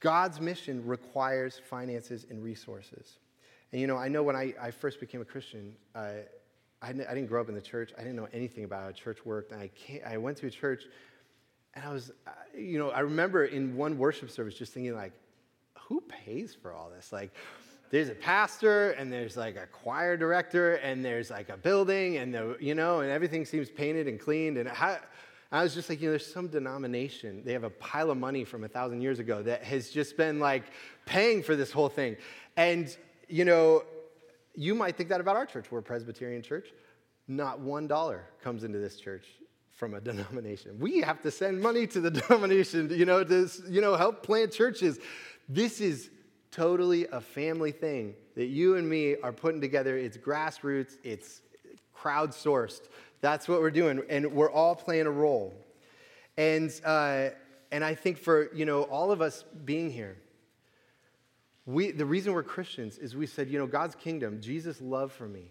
God's 0.00 0.40
mission 0.40 0.84
requires 0.86 1.60
finances 1.68 2.26
and 2.30 2.42
resources. 2.42 3.18
And 3.72 3.80
you 3.80 3.86
know, 3.86 3.96
I 3.96 4.08
know 4.08 4.22
when 4.22 4.34
I, 4.34 4.54
I 4.60 4.70
first 4.70 4.98
became 4.98 5.20
a 5.20 5.24
Christian, 5.24 5.74
uh, 5.94 6.12
I, 6.82 6.88
I, 6.88 6.92
didn't 6.92 7.26
grow 7.26 7.40
up 7.40 7.48
in 7.48 7.54
the 7.54 7.60
church. 7.60 7.92
I 7.96 8.00
didn't 8.00 8.16
know 8.16 8.28
anything 8.32 8.64
about 8.64 8.82
how 8.82 8.92
church 8.92 9.18
worked. 9.24 9.52
And 9.52 9.60
I, 9.60 9.68
came, 9.68 10.00
I 10.06 10.16
went 10.16 10.38
to 10.38 10.46
a 10.46 10.50
church, 10.50 10.84
and 11.74 11.84
I 11.84 11.92
was, 11.92 12.10
uh, 12.26 12.30
you 12.56 12.78
know, 12.78 12.90
I 12.90 13.00
remember 13.00 13.44
in 13.44 13.76
one 13.76 13.98
worship 13.98 14.30
service 14.30 14.54
just 14.54 14.72
thinking, 14.72 14.94
like, 14.94 15.12
who 15.78 16.00
pays 16.02 16.56
for 16.60 16.72
all 16.72 16.90
this? 16.90 17.12
Like, 17.12 17.32
there's 17.90 18.08
a 18.08 18.14
pastor, 18.14 18.92
and 18.92 19.12
there's 19.12 19.36
like 19.36 19.56
a 19.56 19.66
choir 19.66 20.16
director, 20.16 20.76
and 20.76 21.04
there's 21.04 21.28
like 21.30 21.48
a 21.48 21.56
building, 21.56 22.16
and 22.16 22.32
the, 22.32 22.56
you 22.60 22.74
know, 22.74 23.00
and 23.00 23.10
everything 23.10 23.44
seems 23.44 23.68
painted 23.68 24.08
and 24.08 24.18
cleaned. 24.18 24.56
And 24.56 24.68
how, 24.68 24.98
I 25.52 25.64
was 25.64 25.74
just 25.74 25.88
like, 25.88 26.00
you 26.00 26.06
know, 26.06 26.12
there's 26.12 26.32
some 26.32 26.46
denomination. 26.46 27.42
They 27.44 27.52
have 27.52 27.64
a 27.64 27.70
pile 27.70 28.10
of 28.10 28.18
money 28.18 28.44
from 28.44 28.62
a 28.62 28.68
thousand 28.68 29.00
years 29.00 29.18
ago 29.18 29.42
that 29.42 29.64
has 29.64 29.90
just 29.90 30.16
been 30.16 30.38
like 30.38 30.64
paying 31.06 31.42
for 31.42 31.56
this 31.56 31.72
whole 31.72 31.88
thing. 31.88 32.16
And, 32.56 32.96
you 33.28 33.44
know, 33.44 33.82
you 34.54 34.74
might 34.74 34.96
think 34.96 35.08
that 35.08 35.20
about 35.20 35.36
our 35.36 35.46
church. 35.46 35.66
We're 35.70 35.80
a 35.80 35.82
Presbyterian 35.82 36.42
church. 36.42 36.68
Not 37.26 37.60
one 37.60 37.88
dollar 37.88 38.24
comes 38.42 38.62
into 38.62 38.78
this 38.78 39.00
church 39.00 39.26
from 39.72 39.94
a 39.94 40.00
denomination. 40.10 40.78
We 40.78 41.00
have 41.00 41.20
to 41.22 41.30
send 41.32 41.60
money 41.60 41.86
to 41.88 42.00
the 42.00 42.10
denomination, 42.20 42.90
you 42.90 43.04
know, 43.04 43.24
to 43.24 43.48
you 43.68 43.80
know, 43.80 43.96
help 43.96 44.22
plant 44.22 44.52
churches. 44.52 45.00
This 45.48 45.80
is 45.80 46.10
totally 46.52 47.06
a 47.08 47.20
family 47.20 47.72
thing 47.72 48.14
that 48.36 48.46
you 48.46 48.76
and 48.76 48.88
me 48.88 49.16
are 49.22 49.32
putting 49.32 49.60
together. 49.60 49.96
It's 49.96 50.16
grassroots, 50.16 50.94
it's 51.02 51.42
crowdsourced. 52.02 52.88
That's 53.20 53.48
what 53.48 53.60
we're 53.60 53.70
doing, 53.70 54.02
and 54.08 54.32
we're 54.32 54.50
all 54.50 54.74
playing 54.74 55.06
a 55.06 55.10
role. 55.10 55.54
And, 56.36 56.72
uh, 56.84 57.28
and 57.70 57.84
I 57.84 57.94
think 57.94 58.18
for, 58.18 58.52
you 58.54 58.64
know, 58.64 58.82
all 58.82 59.12
of 59.12 59.20
us 59.20 59.44
being 59.64 59.90
here, 59.90 60.16
we, 61.66 61.90
the 61.90 62.06
reason 62.06 62.32
we're 62.32 62.42
Christians 62.42 62.98
is 62.98 63.14
we 63.14 63.26
said, 63.26 63.48
you 63.48 63.58
know, 63.58 63.66
God's 63.66 63.94
kingdom, 63.94 64.40
Jesus' 64.40 64.80
love 64.80 65.12
for 65.12 65.28
me, 65.28 65.50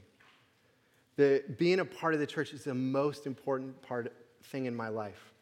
the, 1.16 1.44
being 1.58 1.80
a 1.80 1.86
part 1.86 2.14
of 2.14 2.20
the 2.20 2.28
church 2.28 2.54
is 2.54 2.64
the 2.64 2.74
most 2.74 3.28
important 3.28 3.82
part 3.82 4.12
thing 4.44 4.66
in 4.66 4.76
my 4.76 4.88
life. 4.90 5.34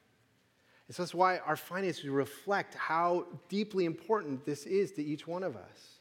And 0.87 0.95
so 0.95 1.03
that's 1.03 1.13
why 1.13 1.37
our 1.39 1.55
finances 1.55 2.05
reflect 2.05 2.75
how 2.75 3.25
deeply 3.49 3.85
important 3.85 4.45
this 4.45 4.65
is 4.65 4.91
to 4.93 5.03
each 5.03 5.27
one 5.27 5.43
of 5.43 5.55
us. 5.55 5.99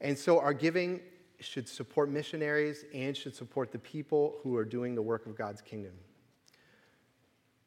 And 0.00 0.18
so 0.18 0.40
our 0.40 0.54
giving 0.54 1.00
should 1.42 1.68
support 1.68 2.10
missionaries 2.10 2.84
and 2.94 3.16
should 3.16 3.34
support 3.34 3.72
the 3.72 3.78
people 3.78 4.38
who 4.42 4.56
are 4.56 4.64
doing 4.64 4.94
the 4.94 5.02
work 5.02 5.26
of 5.26 5.36
God's 5.36 5.60
kingdom. 5.60 5.92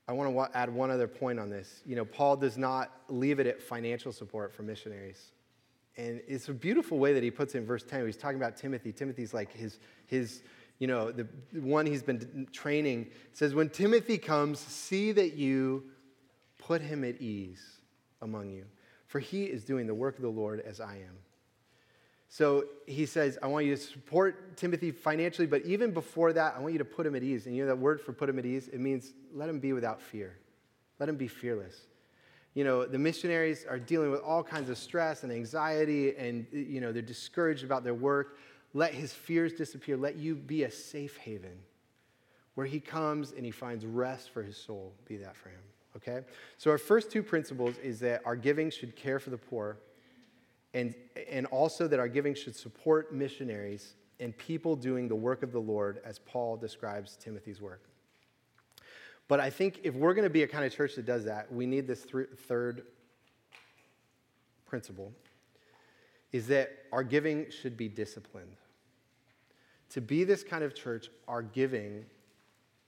I 0.08 0.14
want 0.14 0.36
to 0.36 0.58
add 0.58 0.70
one 0.70 0.92
other 0.92 1.08
point 1.08 1.40
on 1.40 1.50
this. 1.50 1.82
You 1.86 1.96
know, 1.96 2.06
Paul 2.06 2.38
does 2.38 2.58
not 2.58 2.92
leave 3.10 3.40
it 3.40 3.48
at 3.48 3.62
financial 3.62 4.12
support 4.12 4.54
for 4.54 4.62
missionaries. 4.62 5.32
And 5.98 6.22
it's 6.28 6.50
a 6.50 6.54
beautiful 6.54 7.00
way 7.00 7.14
that 7.14 7.24
he 7.24 7.32
puts 7.32 7.56
it 7.56 7.60
in 7.60 7.66
verse 7.66 7.84
10. 7.84 8.06
He's 8.06 8.18
talking 8.18 8.38
about 8.38 8.58
Timothy. 8.58 8.92
Timothy's 8.92 9.34
like 9.34 9.52
his, 9.52 9.80
his 10.06 10.44
you 10.78 10.88
know, 10.88 11.12
the 11.12 11.28
one 11.54 11.86
he's 11.86 12.04
been 12.04 12.48
training. 12.52 13.08
It 13.32 13.38
says, 13.38 13.56
When 13.56 13.70
Timothy 13.70 14.18
comes, 14.18 14.60
see 14.60 15.12
that 15.14 15.34
you 15.34 15.86
put 16.58 16.82
him 16.82 17.04
at 17.04 17.22
ease 17.22 17.64
among 18.22 18.50
you, 18.50 18.66
for 19.08 19.20
he 19.20 19.46
is 19.46 19.64
doing 19.64 19.88
the 19.88 19.94
work 19.94 20.18
of 20.18 20.22
the 20.22 20.30
Lord 20.30 20.60
as 20.60 20.80
I 20.82 20.96
am. 20.96 21.18
So 22.36 22.65
he 22.86 23.06
says, 23.06 23.39
I 23.41 23.48
want 23.48 23.65
you 23.65 23.74
to 23.74 23.82
support 23.82 24.58
Timothy 24.58 24.91
financially, 24.91 25.48
but 25.48 25.62
even 25.62 25.91
before 25.91 26.34
that, 26.34 26.56
I 26.58 26.60
want 26.60 26.74
you 26.74 26.80
to 26.80 26.84
put 26.84 27.06
him 27.06 27.15
at 27.15 27.24
ease. 27.24 27.45
And 27.45 27.56
you 27.56 27.62
know 27.62 27.69
that 27.69 27.78
word 27.78 28.02
for 28.02 28.12
put 28.12 28.28
him 28.28 28.38
at 28.38 28.45
ease? 28.45 28.67
It 28.67 28.82
means 28.82 29.13
let 29.34 29.48
him 29.48 29.62
be 29.62 29.71
without 29.71 30.02
fear. 30.02 30.36
Let 31.00 31.08
him 31.08 31.15
be 31.15 31.30
fearless. 31.30 31.88
You 32.54 32.65
know, 32.65 32.86
the 32.86 33.00
missionaries 33.00 33.65
are 33.65 33.80
dealing 33.80 34.12
with 34.12 34.19
all 34.19 34.43
kinds 34.43 34.69
of 34.69 34.78
stress 34.78 35.24
and 35.24 35.32
anxiety, 35.32 36.13
and, 36.17 36.45
you 36.52 36.82
know, 36.82 36.91
they're 36.91 37.02
discouraged 37.02 37.63
about 37.63 37.86
their 37.86 37.93
work. 37.93 38.38
Let 38.74 38.93
his 38.93 39.13
fears 39.13 39.54
disappear. 39.54 39.95
Let 39.95 40.17
you 40.17 40.36
be 40.36 40.63
a 40.63 40.71
safe 40.71 41.15
haven 41.15 41.58
where 42.56 42.67
he 42.67 42.82
comes 42.82 43.32
and 43.32 43.45
he 43.45 43.52
finds 43.52 43.86
rest 43.86 44.32
for 44.32 44.43
his 44.43 44.58
soul. 44.58 44.91
Be 45.08 45.15
that 45.15 45.38
for 45.38 45.48
him. 45.48 45.62
Okay? 45.95 46.19
So, 46.58 46.69
our 46.69 46.78
first 46.78 47.12
two 47.12 47.24
principles 47.24 47.78
is 47.78 48.02
that 48.02 48.24
our 48.26 48.36
giving 48.36 48.71
should 48.71 48.98
care 48.98 49.19
for 49.21 49.30
the 49.30 49.38
poor 49.38 49.78
and, 50.76 50.94
and 51.32 51.46
also 51.48 51.88
that 51.88 52.00
our 52.00 52.10
giving 52.10 52.36
should 52.36 52.56
support 52.56 53.14
missionaries 53.14 53.96
and 54.20 54.38
people 54.38 54.76
doing 54.76 55.08
the 55.08 55.16
work 55.16 55.42
of 55.42 55.54
the 55.54 55.60
Lord 55.60 56.02
as 56.04 56.20
Paul 56.20 56.58
describes 56.58 57.16
Timothy's 57.16 57.62
work. 57.62 57.82
But 59.30 59.40
I 59.40 59.50
think 59.50 59.80
if 59.84 59.96
we're 59.96 60.14
going 60.14 60.26
to 60.26 60.30
be 60.30 60.44
a 60.44 60.48
kind 60.48 60.66
of 60.66 60.76
church 60.76 60.96
that 60.96 61.06
does 61.06 61.24
that, 61.26 61.52
we 61.52 61.66
need 61.66 61.88
this 61.88 62.04
th- 62.04 62.28
third 62.48 62.84
principle 64.66 65.14
is 66.34 66.48
that 66.48 66.72
our 66.92 67.04
giving 67.04 67.50
should 67.50 67.78
be 67.78 67.88
disciplined. 67.88 68.58
To 69.92 70.02
be 70.02 70.26
this 70.26 70.44
kind 70.44 70.64
of 70.64 70.76
church, 70.76 71.10
our 71.30 71.42
giving 71.42 72.06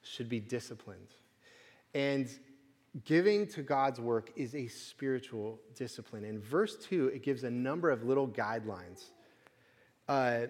should 0.01 0.27
be 0.27 0.41
disciplined. 0.41 1.15
And 1.93 2.29
Giving 3.05 3.45
to 3.47 3.61
God's 3.61 3.99
work 3.99 4.31
is 4.35 4.55
a 4.55 4.67
spiritual 4.67 5.59
discipline. 5.75 6.23
In 6.23 6.39
verse 6.39 6.77
2, 6.77 7.07
it 7.07 7.21
gives 7.21 7.43
a 7.43 7.51
number 7.51 7.91
of 7.91 8.03
little 8.03 8.27
guidelines 8.27 9.11
uh, 10.07 10.47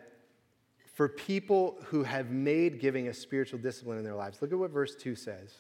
for 0.93 1.09
people 1.09 1.77
who 1.85 2.03
have 2.03 2.29
made 2.29 2.79
giving 2.79 3.07
a 3.07 3.13
spiritual 3.13 3.59
discipline 3.59 3.97
in 3.97 4.03
their 4.03 4.15
lives. 4.15 4.41
Look 4.41 4.51
at 4.51 4.57
what 4.57 4.71
verse 4.71 4.95
2 4.95 5.15
says. 5.15 5.55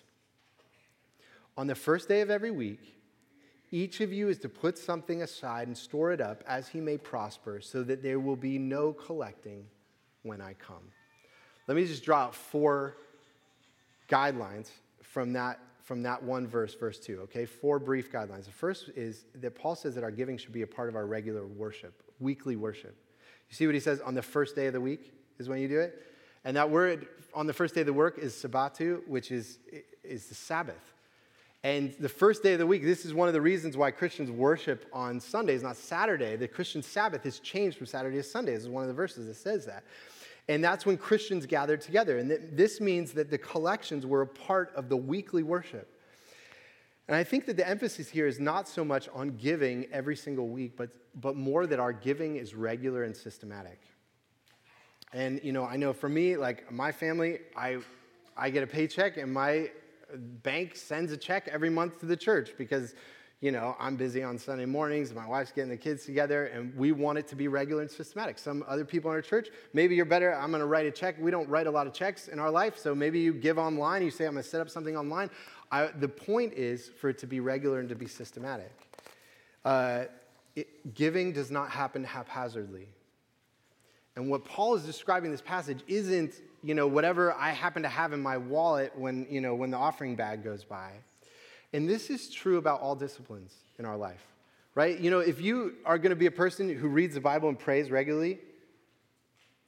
On 1.57 1.67
the 1.67 1.75
first 1.75 2.07
day 2.07 2.21
of 2.21 2.29
every 2.29 2.51
week, 2.51 2.95
each 3.71 3.99
of 3.99 4.13
you 4.13 4.29
is 4.29 4.37
to 4.39 4.49
put 4.49 4.77
something 4.77 5.23
aside 5.23 5.67
and 5.67 5.77
store 5.77 6.11
it 6.11 6.21
up 6.21 6.43
as 6.47 6.69
he 6.69 6.79
may 6.79 6.97
prosper, 6.97 7.59
so 7.59 7.83
that 7.83 8.01
there 8.01 8.19
will 8.19 8.35
be 8.35 8.57
no 8.57 8.93
collecting 8.93 9.65
when 10.23 10.39
I 10.39 10.53
come. 10.53 10.91
Let 11.67 11.75
me 11.75 11.85
just 11.85 12.05
draw 12.05 12.25
out 12.25 12.35
four 12.35 12.95
guidelines 14.09 14.69
from 15.01 15.33
that 15.33 15.59
from 15.87 16.03
that 16.03 16.21
one 16.21 16.45
verse, 16.45 16.75
verse 16.75 16.99
2, 16.99 17.21
okay? 17.21 17.45
Four 17.45 17.79
brief 17.79 18.11
guidelines. 18.11 18.43
The 18.43 18.51
first 18.51 18.89
is 18.97 19.23
that 19.35 19.55
Paul 19.55 19.73
says 19.73 19.95
that 19.95 20.03
our 20.03 20.11
giving 20.11 20.37
should 20.37 20.51
be 20.51 20.63
a 20.63 20.67
part 20.67 20.89
of 20.89 20.97
our 20.97 21.05
regular 21.05 21.47
worship, 21.47 22.03
weekly 22.19 22.57
worship. 22.57 22.93
You 23.49 23.55
see 23.55 23.65
what 23.67 23.73
he 23.73 23.79
says 23.79 24.01
on 24.01 24.13
the 24.13 24.21
first 24.21 24.53
day 24.53 24.67
of 24.67 24.73
the 24.73 24.81
week 24.81 25.13
is 25.39 25.47
when 25.47 25.59
you 25.59 25.69
do 25.69 25.79
it? 25.79 26.03
And 26.43 26.57
that 26.57 26.69
word 26.69 27.07
on 27.33 27.47
the 27.47 27.53
first 27.53 27.73
day 27.73 27.81
of 27.81 27.87
the 27.87 27.93
work 27.93 28.19
is 28.19 28.33
sabbatu, 28.33 29.07
which 29.07 29.31
is, 29.31 29.59
is 30.03 30.27
the 30.27 30.35
Sabbath. 30.35 30.93
And 31.63 31.95
the 32.01 32.09
first 32.09 32.43
day 32.43 32.51
of 32.51 32.59
the 32.59 32.67
week, 32.67 32.83
this 32.83 33.05
is 33.05 33.13
one 33.13 33.29
of 33.29 33.33
the 33.33 33.41
reasons 33.41 33.77
why 33.77 33.91
Christians 33.91 34.29
worship 34.29 34.87
on 34.91 35.21
Sundays, 35.21 35.63
not 35.63 35.77
Saturday. 35.77 36.35
The 36.35 36.49
Christian 36.49 36.83
Sabbath 36.83 37.23
has 37.23 37.39
changed 37.39 37.77
from 37.77 37.87
Saturday 37.87 38.17
to 38.17 38.23
Sunday. 38.23 38.55
This 38.55 38.63
is 38.63 38.69
one 38.69 38.83
of 38.83 38.89
the 38.89 38.93
verses 38.93 39.27
that 39.27 39.35
says 39.35 39.65
that. 39.67 39.85
And 40.49 40.63
that's 40.63 40.85
when 40.85 40.97
Christians 40.97 41.45
gathered 41.45 41.81
together. 41.81 42.19
And 42.19 42.31
this 42.53 42.79
means 42.79 43.11
that 43.13 43.29
the 43.29 43.37
collections 43.37 44.05
were 44.05 44.21
a 44.21 44.27
part 44.27 44.73
of 44.75 44.87
the 44.87 44.95
weekly 44.95 45.43
worship. 45.43 45.93
And 47.07 47.15
I 47.15 47.23
think 47.23 47.45
that 47.45 47.57
the 47.57 47.67
emphasis 47.67 48.09
here 48.09 48.27
is 48.27 48.39
not 48.39 48.67
so 48.67 48.83
much 48.83 49.07
on 49.13 49.37
giving 49.37 49.87
every 49.91 50.15
single 50.15 50.47
week, 50.47 50.75
but, 50.75 50.89
but 51.15 51.35
more 51.35 51.65
that 51.65 51.79
our 51.79 51.93
giving 51.93 52.35
is 52.35 52.53
regular 52.53 53.03
and 53.03 53.15
systematic. 53.15 53.79
And, 55.13 55.39
you 55.43 55.53
know, 55.53 55.63
I 55.63 55.77
know 55.77 55.93
for 55.93 56.09
me, 56.09 56.35
like 56.35 56.69
my 56.71 56.91
family, 56.91 57.39
I, 57.55 57.77
I 58.35 58.49
get 58.49 58.63
a 58.63 58.67
paycheck 58.67 59.17
and 59.17 59.33
my 59.33 59.71
bank 60.43 60.75
sends 60.75 61.11
a 61.11 61.17
check 61.17 61.47
every 61.47 61.69
month 61.69 61.99
to 62.01 62.05
the 62.05 62.17
church 62.17 62.51
because 62.57 62.93
you 63.39 63.51
know, 63.51 63.75
I'm 63.79 63.95
busy 63.95 64.23
on 64.23 64.39
Sunday 64.39 64.65
mornings, 64.65 65.13
my 65.13 65.27
wife's 65.27 65.51
getting 65.51 65.69
the 65.69 65.77
kids 65.77 66.05
together, 66.05 66.45
and 66.45 66.75
we 66.75 66.91
want 66.91 67.19
it 67.19 67.27
to 67.27 67.35
be 67.35 67.47
regular 67.47 67.83
and 67.83 67.91
systematic. 67.91 68.39
Some 68.39 68.65
other 68.67 68.83
people 68.83 69.11
in 69.11 69.15
our 69.15 69.21
church, 69.21 69.49
maybe 69.73 69.95
you're 69.95 70.05
better, 70.05 70.33
I'm 70.33 70.51
gonna 70.51 70.65
write 70.65 70.87
a 70.87 70.91
check. 70.91 71.15
We 71.19 71.29
don't 71.29 71.47
write 71.47 71.67
a 71.67 71.71
lot 71.71 71.85
of 71.85 71.93
checks 71.93 72.29
in 72.29 72.39
our 72.39 72.49
life, 72.49 72.79
so 72.79 72.95
maybe 72.95 73.19
you 73.19 73.33
give 73.33 73.59
online, 73.59 74.01
you 74.01 74.09
say, 74.09 74.25
I'm 74.25 74.31
gonna 74.33 74.43
set 74.43 74.59
up 74.59 74.69
something 74.69 74.97
online. 74.97 75.29
I, 75.71 75.87
the 75.87 76.07
point 76.07 76.53
is 76.53 76.87
for 76.87 77.09
it 77.09 77.19
to 77.19 77.27
be 77.27 77.39
regular 77.39 77.79
and 77.79 77.89
to 77.89 77.95
be 77.95 78.07
systematic. 78.07 78.71
Uh, 79.63 80.05
it, 80.55 80.95
giving 80.95 81.31
does 81.31 81.51
not 81.51 81.69
happen 81.69 82.03
haphazardly. 82.03 82.87
And 84.15 84.31
what 84.31 84.45
Paul 84.45 84.73
is 84.73 84.83
describing 84.83 85.27
in 85.27 85.31
this 85.31 85.41
passage 85.41 85.81
isn't, 85.87 86.41
you 86.63 86.73
know, 86.73 86.87
whatever 86.87 87.33
I 87.33 87.51
happen 87.51 87.83
to 87.83 87.89
have 87.89 88.13
in 88.13 88.19
my 88.19 88.37
wallet 88.37 88.97
when, 88.97 89.27
you 89.29 89.41
know, 89.41 89.53
when 89.53 89.69
the 89.69 89.77
offering 89.77 90.15
bag 90.15 90.43
goes 90.43 90.63
by. 90.63 90.93
And 91.73 91.89
this 91.89 92.09
is 92.09 92.29
true 92.29 92.57
about 92.57 92.81
all 92.81 92.95
disciplines 92.95 93.53
in 93.77 93.85
our 93.85 93.97
life, 93.97 94.25
right? 94.73 94.97
You 94.99 95.11
know, 95.11 95.19
if 95.19 95.41
you 95.41 95.75
are 95.85 95.97
going 95.97 96.11
to 96.11 96.15
be 96.15 96.27
a 96.27 96.31
person 96.31 96.73
who 96.73 96.87
reads 96.87 97.15
the 97.15 97.21
Bible 97.21 97.49
and 97.49 97.59
prays 97.59 97.91
regularly, 97.91 98.39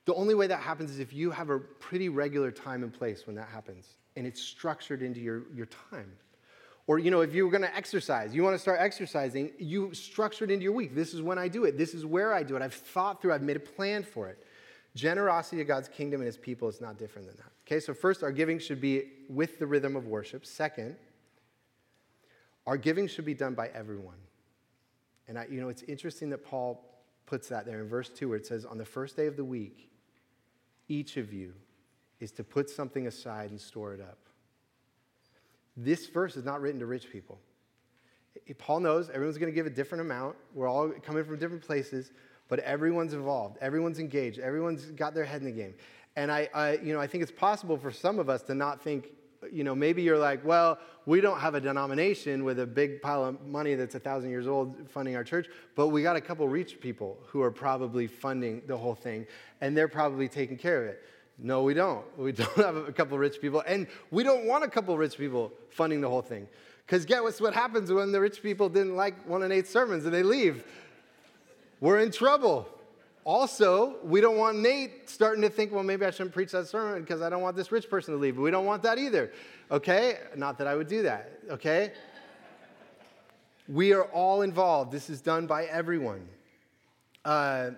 the 0.06 0.14
only 0.16 0.34
way 0.34 0.48
that 0.48 0.62
happens 0.62 0.90
is 0.92 1.00
if 1.00 1.14
you 1.14 1.30
have 1.32 1.50
a 1.50 1.60
pretty 1.60 2.10
regular 2.10 2.52
time 2.52 2.84
and 2.84 2.94
place 2.94 3.28
when 3.28 3.36
that 3.36 3.50
happens, 3.50 3.86
and 4.16 4.26
it's 4.26 4.42
structured 4.42 5.02
into 5.02 5.20
your, 5.20 5.44
your 5.54 5.68
time. 5.92 6.12
Or, 6.88 6.98
you 6.98 7.12
know, 7.12 7.22
if 7.22 7.36
you're 7.36 7.52
going 7.52 7.62
to 7.62 7.76
exercise, 7.76 8.34
you 8.34 8.42
want 8.42 8.56
to 8.56 8.60
start 8.60 8.80
exercising, 8.82 9.52
you 9.60 9.94
structure 9.94 10.46
it 10.46 10.50
into 10.50 10.64
your 10.64 10.74
week. 10.74 10.96
This 10.96 11.14
is 11.14 11.22
when 11.22 11.38
I 11.38 11.48
do 11.48 11.66
it. 11.66 11.78
This 11.78 11.94
is 11.94 12.04
where 12.04 12.34
I 12.34 12.42
do 12.42 12.56
it. 12.56 12.64
I've 12.64 12.74
thought 12.74 13.22
through, 13.22 13.34
I've 13.34 13.44
made 13.44 13.58
a 13.58 13.60
plan 13.60 14.02
for 14.02 14.28
it. 14.28 14.44
Generosity 14.96 15.58
to 15.58 15.66
God's 15.66 15.88
kingdom 15.88 16.22
and 16.22 16.26
his 16.26 16.38
people 16.38 16.68
is 16.68 16.82
not 16.82 16.98
different 16.98 17.28
than 17.28 17.38
that. 17.38 17.52
Okay, 17.68 17.80
so 17.80 17.94
first, 17.94 18.24
our 18.24 18.32
giving 18.32 18.58
should 18.58 18.82
be 18.82 19.04
with 19.30 19.60
the 19.60 19.68
rhythm 19.68 19.96
of 19.96 20.08
worship. 20.08 20.48
Second, 20.48 20.96
our 22.68 22.78
giving 22.78 23.08
should 23.08 23.26
be 23.26 23.34
done 23.34 23.54
by 23.56 23.70
everyone. 23.70 24.18
And 25.28 25.38
I, 25.38 25.48
you 25.50 25.62
know, 25.62 25.70
it's 25.70 25.84
interesting 25.84 26.30
that 26.32 26.44
Paul 26.44 26.84
puts 27.26 27.48
that 27.50 27.66
there 27.66 27.82
in 27.82 27.88
verse 27.88 28.10
2 28.10 28.30
where 28.30 28.38
it 28.38 28.46
says, 28.46 28.66
On 28.66 28.78
the 28.78 28.86
first 28.86 29.16
day 29.16 29.28
of 29.28 29.36
the 29.38 29.46
week, 29.46 29.90
each 30.88 31.18
of 31.18 31.32
you 31.32 31.54
is 32.20 32.32
to 32.34 32.44
put 32.44 32.70
something 32.70 33.08
aside 33.08 33.52
and 33.52 33.62
store 33.62 33.94
it 33.94 34.02
up. 34.02 34.18
This 35.78 36.08
verse 36.08 36.36
is 36.36 36.44
not 36.44 36.62
written 36.62 36.80
to 36.80 36.86
rich 36.86 37.10
people. 37.12 37.40
Paul 38.58 38.80
knows 38.80 39.10
everyone's 39.10 39.38
going 39.38 39.52
to 39.52 39.56
give 39.56 39.66
a 39.66 39.72
different 39.72 40.02
amount. 40.02 40.36
We're 40.54 40.68
all 40.68 40.90
coming 40.90 41.24
from 41.24 41.38
different 41.38 41.64
places, 41.64 42.12
but 42.48 42.60
everyone's 42.60 43.14
involved. 43.14 43.58
Everyone's 43.62 44.00
engaged. 44.00 44.40
Everyone's 44.40 44.86
got 44.86 45.14
their 45.14 45.26
head 45.26 45.42
in 45.42 45.46
the 45.46 45.52
game. 45.52 45.76
And 46.16 46.32
I, 46.32 46.50
I, 46.54 46.72
you 46.78 46.94
know, 46.94 47.00
I 47.00 47.08
think 47.08 47.22
it's 47.22 47.32
possible 47.32 47.78
for 47.78 47.92
some 47.92 48.20
of 48.20 48.30
us 48.30 48.42
to 48.44 48.56
not 48.56 48.82
think 48.82 49.12
you 49.52 49.64
know, 49.64 49.76
maybe 49.76 50.02
you're 50.02 50.18
like, 50.18 50.44
well, 50.46 50.80
we 51.06 51.22
don't 51.22 51.40
have 51.40 51.56
a 51.56 51.62
denomination 51.62 52.44
with 52.44 52.60
a 52.60 52.68
big 52.68 53.02
pile 53.02 53.26
of 53.26 53.42
money 53.46 53.76
that's 53.76 53.96
a 53.96 54.00
thousand 54.00 54.30
years 54.30 54.48
old 54.48 54.90
funding 54.90 55.16
our 55.16 55.24
church, 55.24 55.48
but 55.76 55.88
we 55.88 56.02
got 56.04 56.16
a 56.16 56.22
couple 56.22 56.48
rich 56.48 56.80
people 56.80 57.18
who 57.26 57.42
are 57.42 57.52
probably 57.52 58.08
funding 58.08 58.62
the 58.68 58.78
whole 58.78 58.96
thing, 58.96 59.26
and 59.62 59.76
they're 59.76 59.88
probably 59.88 60.28
taking 60.28 60.58
care 60.58 60.84
of 60.84 60.90
it. 60.90 61.04
No, 61.38 61.64
we 61.64 61.74
don't. 61.74 62.06
We 62.18 62.32
don't 62.32 62.56
have 62.58 62.76
a 62.76 62.92
couple 62.92 63.18
rich 63.18 63.42
people, 63.42 63.64
and 63.66 63.88
we 64.12 64.24
don't 64.24 64.46
want 64.46 64.64
a 64.64 64.68
couple 64.68 64.98
rich 64.98 65.18
people 65.18 65.52
funding 65.70 66.02
the 66.02 66.10
whole 66.10 66.22
thing. 66.22 66.48
Because 66.86 67.06
what's 67.08 67.40
what 67.40 67.54
happens 67.54 67.92
when 67.92 68.12
the 68.12 68.20
rich 68.20 68.42
people 68.42 68.68
didn't 68.68 68.96
like 68.96 69.28
one 69.28 69.44
of 69.44 69.52
eight 69.52 69.68
sermons 69.68 70.06
and 70.06 70.14
they 70.14 70.24
leave? 70.24 70.64
We're 71.80 72.00
in 72.00 72.12
trouble. 72.12 72.68
Also, 73.26 73.98
we 74.04 74.22
don't 74.22 74.38
want 74.38 74.58
Nate 74.58 75.10
starting 75.10 75.42
to 75.42 75.50
think, 75.50 75.72
well, 75.72 75.84
maybe 75.84 76.06
I 76.06 76.12
shouldn't 76.12 76.34
preach 76.34 76.52
that 76.52 76.68
sermon 76.68 77.02
because 77.02 77.22
I 77.22 77.30
don't 77.30 77.42
want 77.42 77.56
this 77.56 77.72
rich 77.72 77.90
person 77.90 78.14
to 78.14 78.20
leave. 78.20 78.38
We 78.38 78.50
don't 78.50 78.66
want 78.66 78.82
that 78.84 78.98
either. 78.98 79.32
Okay? 79.70 80.18
Not 80.36 80.58
that 80.58 80.68
I 80.68 80.76
would 80.76 80.88
do 80.88 81.04
that. 81.04 81.40
Okay? 81.50 81.92
we 83.68 83.94
are 83.94 84.06
all 84.06 84.42
involved. 84.42 84.92
This 84.92 85.10
is 85.10 85.22
done 85.22 85.46
by 85.46 85.66
everyone. 85.66 86.28
Uh, 87.24 87.72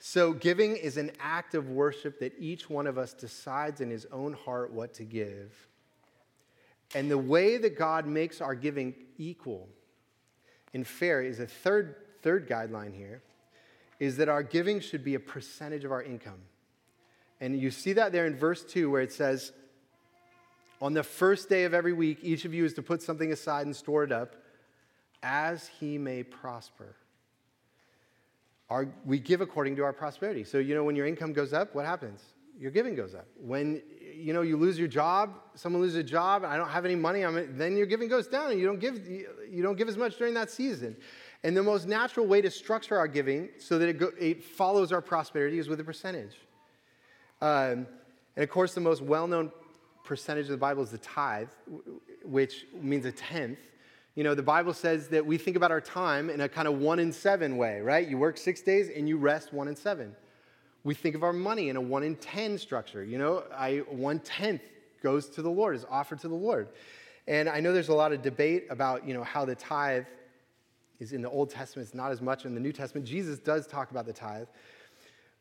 so, 0.00 0.32
giving 0.32 0.76
is 0.76 0.96
an 0.96 1.12
act 1.20 1.54
of 1.54 1.70
worship 1.70 2.18
that 2.20 2.34
each 2.38 2.68
one 2.68 2.86
of 2.86 2.98
us 2.98 3.14
decides 3.14 3.80
in 3.80 3.88
his 3.88 4.06
own 4.12 4.34
heart 4.34 4.72
what 4.72 4.92
to 4.94 5.04
give. 5.04 5.54
And 6.94 7.10
the 7.10 7.18
way 7.18 7.56
that 7.56 7.78
God 7.78 8.06
makes 8.06 8.40
our 8.40 8.54
giving 8.54 8.94
equal 9.16 9.68
and 10.74 10.86
fair 10.86 11.22
is 11.22 11.40
a 11.40 11.46
third, 11.46 11.94
third 12.22 12.48
guideline 12.48 12.94
here 12.94 13.22
is 14.00 14.16
that 14.16 14.28
our 14.28 14.42
giving 14.42 14.80
should 14.80 15.04
be 15.04 15.14
a 15.14 15.20
percentage 15.20 15.84
of 15.84 15.92
our 15.92 16.02
income. 16.02 16.40
And 17.40 17.58
you 17.58 17.70
see 17.70 17.92
that 17.94 18.12
there 18.12 18.26
in 18.26 18.36
verse 18.36 18.64
2 18.64 18.90
where 18.90 19.02
it 19.02 19.12
says, 19.12 19.52
On 20.80 20.94
the 20.94 21.02
first 21.02 21.48
day 21.48 21.64
of 21.64 21.74
every 21.74 21.92
week, 21.92 22.18
each 22.22 22.44
of 22.44 22.54
you 22.54 22.64
is 22.64 22.74
to 22.74 22.82
put 22.82 23.02
something 23.02 23.32
aside 23.32 23.66
and 23.66 23.74
store 23.74 24.04
it 24.04 24.12
up 24.12 24.36
as 25.22 25.68
he 25.80 25.98
may 25.98 26.22
prosper. 26.22 26.94
Our, 28.70 28.88
we 29.04 29.18
give 29.18 29.40
according 29.40 29.76
to 29.76 29.84
our 29.84 29.92
prosperity. 29.92 30.44
So, 30.44 30.58
you 30.58 30.74
know, 30.74 30.84
when 30.84 30.96
your 30.96 31.06
income 31.06 31.32
goes 31.32 31.52
up, 31.52 31.74
what 31.74 31.84
happens? 31.84 32.22
Your 32.58 32.70
giving 32.70 32.94
goes 32.94 33.14
up. 33.14 33.26
When, 33.36 33.82
you 34.14 34.32
know, 34.32 34.42
you 34.42 34.56
lose 34.56 34.78
your 34.78 34.88
job, 34.88 35.34
someone 35.54 35.82
loses 35.82 35.98
a 35.98 36.04
job, 36.04 36.44
and 36.44 36.52
I 36.52 36.56
don't 36.56 36.68
have 36.68 36.84
any 36.84 36.94
money, 36.94 37.24
I'm, 37.24 37.58
then 37.58 37.76
your 37.76 37.86
giving 37.86 38.08
goes 38.08 38.26
down 38.26 38.52
and 38.52 38.60
you 38.60 38.66
don't, 38.66 38.78
give, 38.78 39.06
you 39.06 39.62
don't 39.62 39.76
give 39.76 39.88
as 39.88 39.96
much 39.96 40.16
during 40.16 40.34
that 40.34 40.50
season. 40.50 40.96
And 41.44 41.54
the 41.54 41.62
most 41.62 41.86
natural 41.86 42.26
way 42.26 42.40
to 42.40 42.50
structure 42.50 42.96
our 42.96 43.06
giving 43.06 43.50
so 43.58 43.78
that 43.78 43.88
it, 43.88 43.98
go, 43.98 44.10
it 44.18 44.42
follows 44.42 44.92
our 44.92 45.02
prosperity 45.02 45.58
is 45.58 45.68
with 45.68 45.78
a 45.78 45.84
percentage. 45.84 46.34
Um, 47.42 47.86
and 48.34 48.42
of 48.42 48.48
course, 48.48 48.74
the 48.74 48.80
most 48.80 49.02
well 49.02 49.26
known 49.26 49.52
percentage 50.04 50.46
of 50.46 50.52
the 50.52 50.56
Bible 50.56 50.82
is 50.82 50.90
the 50.90 50.98
tithe, 50.98 51.48
which 52.24 52.64
means 52.80 53.04
a 53.04 53.12
tenth. 53.12 53.58
You 54.14 54.24
know, 54.24 54.34
the 54.34 54.42
Bible 54.42 54.72
says 54.72 55.08
that 55.08 55.24
we 55.26 55.36
think 55.36 55.56
about 55.56 55.70
our 55.70 55.82
time 55.82 56.30
in 56.30 56.40
a 56.40 56.48
kind 56.48 56.66
of 56.66 56.78
one 56.78 56.98
in 56.98 57.12
seven 57.12 57.58
way, 57.58 57.80
right? 57.80 58.08
You 58.08 58.16
work 58.16 58.38
six 58.38 58.62
days 58.62 58.88
and 58.88 59.06
you 59.06 59.18
rest 59.18 59.52
one 59.52 59.68
in 59.68 59.76
seven. 59.76 60.16
We 60.82 60.94
think 60.94 61.14
of 61.14 61.22
our 61.22 61.32
money 61.32 61.68
in 61.68 61.76
a 61.76 61.80
one 61.80 62.02
in 62.02 62.16
10 62.16 62.56
structure. 62.56 63.04
You 63.04 63.18
know, 63.18 63.44
I, 63.54 63.78
one 63.90 64.20
tenth 64.20 64.62
goes 65.02 65.28
to 65.30 65.42
the 65.42 65.50
Lord, 65.50 65.76
is 65.76 65.84
offered 65.90 66.20
to 66.20 66.28
the 66.28 66.34
Lord. 66.34 66.68
And 67.26 67.48
I 67.48 67.60
know 67.60 67.72
there's 67.72 67.88
a 67.88 67.94
lot 67.94 68.12
of 68.12 68.22
debate 68.22 68.66
about, 68.70 69.06
you 69.06 69.12
know, 69.12 69.24
how 69.24 69.44
the 69.44 69.54
tithe 69.54 70.04
is 71.00 71.12
in 71.12 71.22
the 71.22 71.30
Old 71.30 71.50
Testament, 71.50 71.86
it's 71.88 71.94
not 71.94 72.12
as 72.12 72.20
much 72.20 72.44
in 72.44 72.54
the 72.54 72.60
New 72.60 72.72
Testament. 72.72 73.06
Jesus 73.06 73.38
does 73.38 73.66
talk 73.66 73.90
about 73.90 74.06
the 74.06 74.12
tithe. 74.12 74.46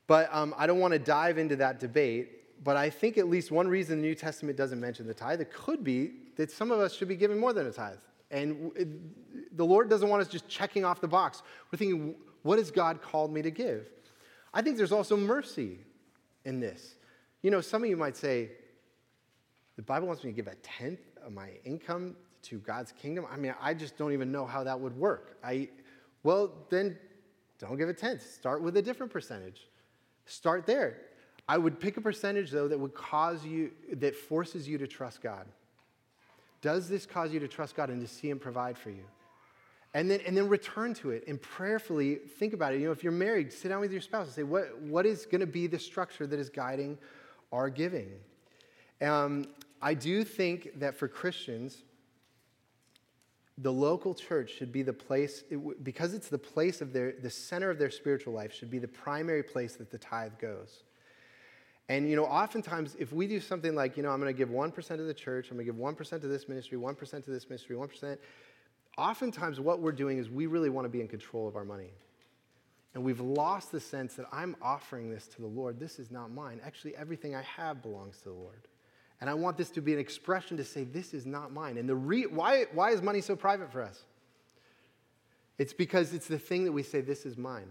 But 0.07 0.29
um, 0.33 0.53
I 0.57 0.67
don't 0.67 0.79
want 0.79 0.93
to 0.93 0.99
dive 0.99 1.37
into 1.37 1.55
that 1.57 1.79
debate 1.79 2.43
but 2.63 2.77
I 2.77 2.89
think 2.89 3.17
at 3.17 3.29
least 3.29 3.51
one 3.51 3.67
reason 3.67 4.01
the 4.01 4.07
New 4.07 4.15
Testament 4.15 4.57
doesn't 4.57 4.79
mention 4.79 5.05
the 5.05 5.13
tithe, 5.13 5.41
it 5.41 5.51
could 5.53 5.83
be 5.83 6.11
that 6.37 6.49
some 6.49 6.71
of 6.71 6.79
us 6.79 6.93
should 6.93 7.07
be 7.07 7.15
giving 7.15 7.39
more 7.39 7.53
than 7.53 7.67
a 7.67 7.71
tithe. 7.71 7.97
And 8.31 8.71
it, 8.75 9.57
the 9.57 9.65
Lord 9.65 9.89
doesn't 9.89 10.07
want 10.07 10.21
us 10.21 10.27
just 10.27 10.47
checking 10.47 10.85
off 10.85 11.01
the 11.01 11.07
box. 11.07 11.43
We're 11.71 11.77
thinking, 11.77 12.15
what 12.41 12.57
has 12.57 12.71
God 12.71 13.01
called 13.01 13.33
me 13.33 13.41
to 13.41 13.51
give? 13.51 13.87
I 14.53 14.61
think 14.61 14.77
there's 14.77 14.91
also 14.91 15.17
mercy 15.17 15.79
in 16.45 16.59
this. 16.59 16.95
You 17.41 17.51
know, 17.51 17.61
some 17.61 17.83
of 17.83 17.89
you 17.89 17.97
might 17.97 18.15
say, 18.15 18.49
the 19.75 19.81
Bible 19.81 20.07
wants 20.07 20.23
me 20.23 20.31
to 20.31 20.35
give 20.35 20.47
a 20.47 20.55
tenth 20.55 20.99
of 21.23 21.33
my 21.33 21.49
income 21.65 22.15
to 22.43 22.59
God's 22.59 22.91
kingdom. 22.91 23.25
I 23.31 23.37
mean, 23.37 23.55
I 23.61 23.73
just 23.73 23.97
don't 23.97 24.13
even 24.13 24.31
know 24.31 24.45
how 24.45 24.63
that 24.63 24.79
would 24.79 24.95
work. 24.95 25.37
I, 25.43 25.69
well, 26.23 26.51
then 26.69 26.97
don't 27.59 27.77
give 27.77 27.89
a 27.89 27.93
tenth. 27.93 28.21
Start 28.21 28.61
with 28.61 28.77
a 28.77 28.81
different 28.81 29.11
percentage. 29.11 29.67
Start 30.25 30.65
there. 30.65 30.97
I 31.47 31.57
would 31.57 31.79
pick 31.79 31.97
a 31.97 32.01
percentage, 32.01 32.51
though, 32.51 32.67
that 32.67 32.79
would 32.79 32.93
cause 32.93 33.45
you, 33.45 33.71
that 33.93 34.15
forces 34.15 34.67
you 34.67 34.77
to 34.77 34.87
trust 34.87 35.21
God. 35.21 35.45
Does 36.61 36.87
this 36.87 37.05
cause 37.05 37.33
you 37.33 37.39
to 37.41 37.47
trust 37.47 37.75
God 37.75 37.89
and 37.89 38.01
to 38.01 38.07
see 38.07 38.29
Him 38.29 38.39
provide 38.39 38.77
for 38.77 38.89
you? 38.89 39.03
And 39.93 40.09
then, 40.09 40.21
and 40.25 40.35
then 40.35 40.47
return 40.47 40.93
to 40.95 41.11
it 41.11 41.25
and 41.27 41.39
prayerfully 41.39 42.15
think 42.15 42.53
about 42.53 42.73
it. 42.73 42.79
You 42.79 42.87
know, 42.87 42.91
if 42.91 43.03
you're 43.03 43.11
married, 43.11 43.53
sit 43.53 43.69
down 43.69 43.81
with 43.81 43.91
your 43.91 44.01
spouse 44.01 44.27
and 44.27 44.35
say, 44.35 44.43
what, 44.43 44.79
what 44.81 45.05
is 45.05 45.25
going 45.25 45.41
to 45.41 45.47
be 45.47 45.67
the 45.67 45.77
structure 45.77 46.25
that 46.25 46.39
is 46.39 46.49
guiding 46.49 46.97
our 47.51 47.69
giving? 47.69 48.09
Um, 49.01 49.45
I 49.81 49.93
do 49.93 50.23
think 50.23 50.79
that 50.79 50.95
for 50.95 51.07
Christians, 51.07 51.83
the 53.57 53.71
local 53.71 54.15
church 54.15 54.51
should 54.51 54.71
be 54.71 54.81
the 54.81 54.93
place, 54.93 55.43
it, 55.49 55.83
because 55.83 56.13
it's 56.13 56.29
the 56.29 56.37
place 56.37 56.81
of 56.81 56.91
their, 56.91 57.13
the 57.21 57.29
center 57.29 57.69
of 57.69 57.77
their 57.77 57.91
spiritual 57.91 58.33
life, 58.33 58.53
should 58.53 58.71
be 58.71 58.79
the 58.79 58.87
primary 58.87 59.43
place 59.43 59.75
that 59.75 59.91
the 59.91 59.97
tithe 59.97 60.33
goes. 60.39 60.83
And, 61.89 62.09
you 62.09 62.15
know, 62.15 62.25
oftentimes 62.25 62.95
if 62.97 63.11
we 63.11 63.27
do 63.27 63.39
something 63.39 63.75
like, 63.75 63.97
you 63.97 64.03
know, 64.03 64.09
I'm 64.09 64.19
going 64.19 64.33
to 64.33 64.37
give 64.37 64.49
1% 64.49 64.87
to 64.87 65.03
the 65.03 65.13
church, 65.13 65.51
I'm 65.51 65.57
going 65.57 65.67
to 65.67 65.73
give 65.73 65.79
1% 65.79 66.21
to 66.21 66.27
this 66.27 66.47
ministry, 66.47 66.77
1% 66.77 67.25
to 67.25 67.29
this 67.29 67.49
ministry, 67.49 67.75
1%, 67.75 68.17
oftentimes 68.97 69.59
what 69.59 69.79
we're 69.79 69.91
doing 69.91 70.17
is 70.17 70.29
we 70.29 70.47
really 70.47 70.69
want 70.69 70.85
to 70.85 70.89
be 70.89 71.01
in 71.01 71.07
control 71.07 71.47
of 71.47 71.55
our 71.55 71.65
money. 71.65 71.91
And 72.95 73.03
we've 73.03 73.19
lost 73.19 73.71
the 73.71 73.79
sense 73.79 74.13
that 74.15 74.27
I'm 74.31 74.55
offering 74.61 75.09
this 75.09 75.27
to 75.27 75.41
the 75.41 75.47
Lord. 75.47 75.79
This 75.79 75.99
is 75.99 76.11
not 76.11 76.31
mine. 76.31 76.61
Actually, 76.63 76.95
everything 76.95 77.35
I 77.35 77.41
have 77.41 77.81
belongs 77.81 78.17
to 78.19 78.25
the 78.25 78.35
Lord. 78.35 78.67
And 79.21 79.29
I 79.29 79.33
want 79.33 79.57
this 79.57 79.69
to 79.71 79.81
be 79.81 79.93
an 79.93 79.99
expression 79.99 80.57
to 80.57 80.63
say, 80.63 80.83
this 80.83 81.13
is 81.13 81.25
not 81.25 81.53
mine. 81.53 81.77
And 81.77 81.87
the 81.87 81.95
re- 81.95 82.25
why, 82.25 82.65
why 82.73 82.91
is 82.91 83.01
money 83.01 83.21
so 83.21 83.35
private 83.35 83.71
for 83.71 83.81
us? 83.81 84.03
It's 85.57 85.73
because 85.73 86.13
it's 86.13 86.27
the 86.27 86.39
thing 86.39 86.65
that 86.65 86.71
we 86.71 86.83
say, 86.83 87.01
this 87.01 87.25
is 87.25 87.37
mine. 87.37 87.69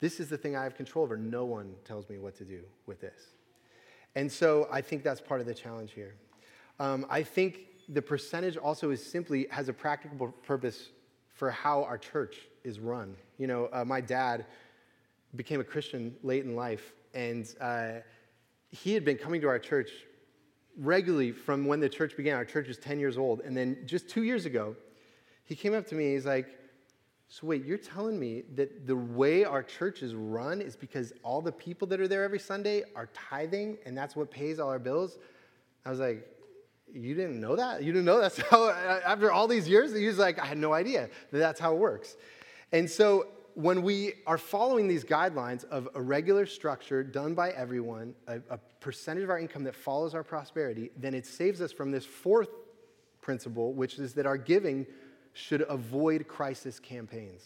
This 0.00 0.20
is 0.20 0.28
the 0.28 0.36
thing 0.36 0.56
I 0.56 0.64
have 0.64 0.74
control 0.74 1.04
over. 1.04 1.16
No 1.16 1.44
one 1.44 1.74
tells 1.84 2.08
me 2.08 2.18
what 2.18 2.36
to 2.36 2.44
do 2.44 2.60
with 2.86 3.00
this. 3.00 3.18
And 4.14 4.30
so 4.30 4.68
I 4.70 4.80
think 4.80 5.02
that's 5.02 5.20
part 5.20 5.40
of 5.40 5.46
the 5.46 5.54
challenge 5.54 5.92
here. 5.92 6.14
Um, 6.78 7.06
I 7.08 7.22
think 7.22 7.60
the 7.88 8.02
percentage 8.02 8.56
also 8.56 8.90
is 8.90 9.04
simply 9.04 9.46
has 9.50 9.68
a 9.68 9.72
practical 9.72 10.28
purpose 10.46 10.90
for 11.28 11.50
how 11.50 11.84
our 11.84 11.98
church 11.98 12.36
is 12.64 12.80
run. 12.80 13.16
You 13.38 13.46
know, 13.46 13.68
uh, 13.72 13.84
my 13.84 14.00
dad 14.00 14.46
became 15.36 15.60
a 15.60 15.64
Christian 15.64 16.14
late 16.22 16.44
in 16.44 16.56
life, 16.56 16.92
and 17.14 17.46
uh, 17.60 17.92
he 18.70 18.94
had 18.94 19.04
been 19.04 19.18
coming 19.18 19.40
to 19.42 19.48
our 19.48 19.58
church 19.58 19.90
regularly 20.78 21.32
from 21.32 21.66
when 21.66 21.80
the 21.80 21.88
church 21.88 22.16
began. 22.16 22.36
Our 22.36 22.44
church 22.44 22.68
is 22.68 22.78
10 22.78 22.98
years 22.98 23.16
old. 23.16 23.40
And 23.40 23.56
then 23.56 23.78
just 23.86 24.08
two 24.08 24.22
years 24.22 24.46
ago, 24.46 24.76
he 25.44 25.54
came 25.54 25.74
up 25.74 25.86
to 25.88 25.94
me, 25.94 26.12
he's 26.12 26.26
like, 26.26 26.48
so, 27.28 27.46
wait, 27.46 27.64
you're 27.64 27.78
telling 27.78 28.18
me 28.18 28.44
that 28.54 28.86
the 28.86 28.94
way 28.94 29.44
our 29.44 29.62
church 29.62 30.02
is 30.02 30.14
run 30.14 30.60
is 30.60 30.76
because 30.76 31.12
all 31.24 31.40
the 31.40 31.50
people 31.50 31.88
that 31.88 32.00
are 32.00 32.06
there 32.06 32.22
every 32.22 32.38
Sunday 32.38 32.84
are 32.94 33.08
tithing 33.12 33.78
and 33.84 33.98
that's 33.98 34.14
what 34.14 34.30
pays 34.30 34.60
all 34.60 34.68
our 34.68 34.78
bills? 34.78 35.18
I 35.84 35.90
was 35.90 35.98
like, 35.98 36.24
You 36.92 37.14
didn't 37.14 37.40
know 37.40 37.56
that? 37.56 37.82
You 37.82 37.92
didn't 37.92 38.04
know 38.04 38.20
that's 38.20 38.40
how, 38.42 38.70
after 39.04 39.32
all 39.32 39.48
these 39.48 39.68
years? 39.68 39.92
He 39.92 40.06
was 40.06 40.18
like, 40.18 40.38
I 40.38 40.46
had 40.46 40.58
no 40.58 40.72
idea 40.72 41.08
that 41.32 41.38
that's 41.38 41.58
how 41.58 41.74
it 41.74 41.78
works. 41.78 42.16
And 42.70 42.88
so, 42.88 43.26
when 43.56 43.80
we 43.80 44.12
are 44.26 44.36
following 44.36 44.86
these 44.86 45.02
guidelines 45.02 45.64
of 45.70 45.88
a 45.94 46.02
regular 46.02 46.44
structure 46.44 47.02
done 47.02 47.34
by 47.34 47.52
everyone, 47.52 48.14
a, 48.28 48.38
a 48.50 48.58
percentage 48.80 49.24
of 49.24 49.30
our 49.30 49.38
income 49.38 49.64
that 49.64 49.74
follows 49.74 50.14
our 50.14 50.22
prosperity, 50.22 50.90
then 50.98 51.14
it 51.14 51.24
saves 51.24 51.62
us 51.62 51.72
from 51.72 51.90
this 51.90 52.04
fourth 52.04 52.50
principle, 53.22 53.72
which 53.72 53.98
is 53.98 54.12
that 54.12 54.26
our 54.26 54.36
giving 54.36 54.86
should 55.32 55.64
avoid 55.70 56.28
crisis 56.28 56.78
campaigns. 56.78 57.44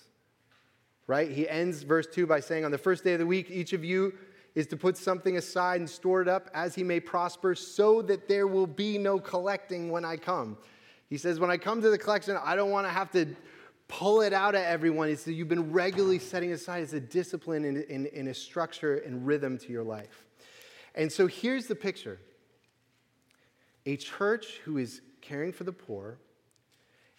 Right? 1.06 1.30
He 1.30 1.48
ends 1.48 1.84
verse 1.84 2.08
2 2.08 2.26
by 2.26 2.40
saying, 2.40 2.64
On 2.64 2.72
the 2.72 2.78
first 2.78 3.04
day 3.04 3.12
of 3.12 3.20
the 3.20 3.26
week, 3.26 3.48
each 3.48 3.72
of 3.72 3.84
you 3.84 4.12
is 4.56 4.66
to 4.66 4.76
put 4.76 4.96
something 4.96 5.36
aside 5.36 5.78
and 5.78 5.88
store 5.88 6.22
it 6.22 6.28
up 6.28 6.50
as 6.52 6.74
he 6.74 6.82
may 6.82 6.98
prosper, 6.98 7.54
so 7.54 8.02
that 8.02 8.26
there 8.26 8.48
will 8.48 8.66
be 8.66 8.98
no 8.98 9.20
collecting 9.20 9.90
when 9.92 10.04
I 10.04 10.16
come. 10.16 10.58
He 11.08 11.18
says, 11.18 11.38
When 11.38 11.52
I 11.52 11.56
come 11.56 11.80
to 11.82 11.90
the 11.90 11.98
collection, 11.98 12.36
I 12.44 12.56
don't 12.56 12.70
want 12.70 12.88
to 12.88 12.92
have 12.92 13.12
to 13.12 13.28
pull 13.90 14.20
it 14.20 14.32
out 14.32 14.54
at 14.54 14.66
everyone. 14.66 15.08
It's 15.08 15.24
that 15.24 15.32
you've 15.32 15.48
been 15.48 15.72
regularly 15.72 16.20
setting 16.20 16.52
aside 16.52 16.82
as 16.84 16.94
a 16.94 17.00
discipline 17.00 17.64
and, 17.64 17.78
in, 17.78 18.06
in 18.06 18.28
a 18.28 18.34
structure 18.34 18.98
and 18.98 19.26
rhythm 19.26 19.58
to 19.58 19.72
your 19.72 19.82
life. 19.82 20.24
And 20.94 21.10
so 21.10 21.26
here's 21.26 21.66
the 21.66 21.74
picture 21.74 22.18
a 23.84 23.96
church 23.96 24.60
who 24.64 24.78
is 24.78 25.02
caring 25.20 25.52
for 25.52 25.64
the 25.64 25.72
poor 25.72 26.18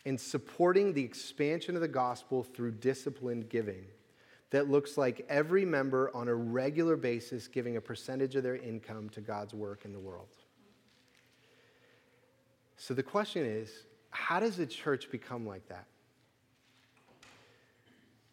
and 0.05 0.19
supporting 0.19 0.93
the 0.93 1.03
expansion 1.03 1.75
of 1.75 1.81
the 1.81 1.88
gospel 1.88 2.43
through 2.43 2.71
disciplined 2.71 3.49
giving 3.49 3.84
that 4.51 4.69
looks 4.69 4.97
like 4.97 5.25
every 5.29 5.65
member 5.65 6.10
on 6.15 6.27
a 6.27 6.36
regular 6.36 6.95
basis 6.95 7.47
giving 7.47 7.77
a 7.77 7.81
percentage 7.81 8.36
of 8.36 8.43
their 8.43 8.55
income 8.55 9.10
to 9.10 9.21
God's 9.21 9.53
work 9.53 9.86
in 9.86 9.93
the 9.93 9.99
world. 9.99 10.29
So 12.77 12.93
the 12.93 13.03
question 13.03 13.45
is 13.45 13.71
how 14.10 14.39
does 14.39 14.57
a 14.60 14.65
church 14.65 15.12
become 15.12 15.45
like 15.45 15.67
that? 15.69 15.86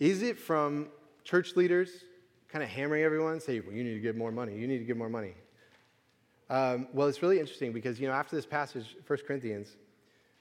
Is 0.00 0.22
it 0.22 0.38
from 0.38 0.88
church 1.24 1.56
leaders 1.56 1.90
kind 2.48 2.62
of 2.62 2.70
hammering 2.70 3.02
everyone, 3.02 3.40
say, 3.40 3.61
well, 3.61 3.72
you 3.72 3.84
need 3.84 3.94
to 3.94 4.00
give 4.00 4.16
more 4.16 4.32
money, 4.32 4.56
you 4.56 4.66
need 4.66 4.78
to 4.78 4.84
give 4.84 4.96
more 4.96 5.08
money? 5.08 5.34
Um, 6.50 6.88
well, 6.92 7.08
it's 7.08 7.20
really 7.20 7.40
interesting 7.40 7.72
because, 7.72 8.00
you 8.00 8.06
know, 8.06 8.14
after 8.14 8.34
this 8.34 8.46
passage, 8.46 8.96
1 9.06 9.18
Corinthians, 9.26 9.76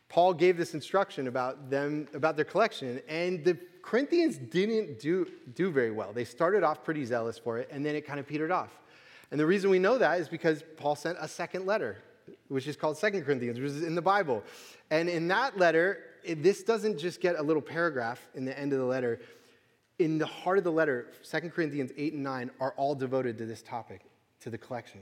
Paul 0.09 0.33
gave 0.33 0.57
this 0.57 0.73
instruction 0.73 1.27
about 1.27 1.69
them, 1.69 2.07
about 2.13 2.37
their 2.37 2.45
collection, 2.45 3.01
and 3.09 3.43
the 3.43 3.57
Corinthians 3.81 4.37
didn't 4.37 4.99
do, 4.99 5.27
do 5.53 5.69
very 5.69 5.91
well. 5.91 6.13
They 6.13 6.23
started 6.23 6.63
off 6.63 6.83
pretty 6.83 7.03
zealous 7.03 7.37
for 7.37 7.57
it, 7.57 7.67
and 7.71 7.85
then 7.85 7.95
it 7.95 8.05
kind 8.05 8.19
of 8.19 8.27
petered 8.27 8.51
off. 8.51 8.79
And 9.31 9.39
the 9.39 9.45
reason 9.45 9.69
we 9.69 9.79
know 9.79 9.97
that 9.97 10.19
is 10.19 10.29
because 10.29 10.63
Paul 10.77 10.95
sent 10.95 11.17
a 11.19 11.27
second 11.27 11.65
letter, 11.65 11.97
which 12.47 12.67
is 12.67 12.77
called 12.77 12.97
Second 12.97 13.23
Corinthians, 13.23 13.59
which 13.59 13.71
is 13.71 13.83
in 13.83 13.95
the 13.95 14.01
Bible. 14.01 14.43
And 14.91 15.09
in 15.09 15.27
that 15.27 15.57
letter, 15.57 15.99
it, 16.23 16.43
this 16.43 16.63
doesn't 16.63 16.97
just 16.97 17.19
get 17.19 17.37
a 17.37 17.41
little 17.43 17.61
paragraph 17.61 18.25
in 18.35 18.45
the 18.45 18.57
end 18.57 18.71
of 18.71 18.79
the 18.79 18.85
letter. 18.85 19.19
In 19.99 20.17
the 20.17 20.25
heart 20.25 20.57
of 20.57 20.63
the 20.63 20.71
letter, 20.71 21.07
Second 21.23 21.51
Corinthians 21.51 21.91
8 21.97 22.13
and 22.13 22.23
9 22.23 22.51
are 22.59 22.73
all 22.77 22.93
devoted 22.93 23.37
to 23.39 23.45
this 23.45 23.61
topic, 23.61 24.01
to 24.41 24.49
the 24.49 24.57
collection. 24.57 25.01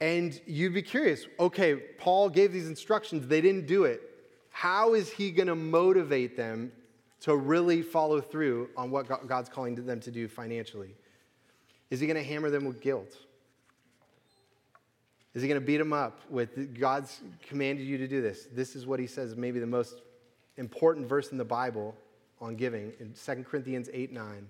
And 0.00 0.40
you'd 0.46 0.74
be 0.74 0.82
curious 0.82 1.26
okay, 1.38 1.76
Paul 1.76 2.28
gave 2.28 2.52
these 2.52 2.68
instructions, 2.68 3.26
they 3.26 3.40
didn't 3.40 3.66
do 3.66 3.84
it. 3.84 4.00
How 4.50 4.94
is 4.94 5.10
he 5.10 5.30
going 5.30 5.48
to 5.48 5.54
motivate 5.54 6.36
them 6.36 6.72
to 7.20 7.36
really 7.36 7.82
follow 7.82 8.20
through 8.20 8.70
on 8.76 8.90
what 8.90 9.26
God's 9.26 9.48
calling 9.48 9.74
them 9.74 10.00
to 10.00 10.10
do 10.10 10.26
financially? 10.26 10.94
Is 11.90 12.00
he 12.00 12.06
going 12.06 12.16
to 12.16 12.22
hammer 12.22 12.50
them 12.50 12.64
with 12.64 12.80
guilt? 12.80 13.16
Is 15.34 15.42
he 15.42 15.48
going 15.48 15.60
to 15.60 15.66
beat 15.66 15.76
them 15.76 15.92
up 15.92 16.20
with 16.30 16.78
God's 16.78 17.20
commanded 17.46 17.84
you 17.84 17.98
to 17.98 18.08
do 18.08 18.22
this? 18.22 18.48
This 18.52 18.74
is 18.74 18.86
what 18.86 18.98
he 18.98 19.06
says, 19.06 19.36
maybe 19.36 19.60
the 19.60 19.66
most 19.66 20.02
important 20.56 21.06
verse 21.06 21.30
in 21.30 21.38
the 21.38 21.44
Bible 21.44 21.94
on 22.40 22.56
giving 22.56 22.92
in 23.00 23.12
2 23.12 23.44
Corinthians 23.44 23.88
8 23.92 24.12
9. 24.12 24.48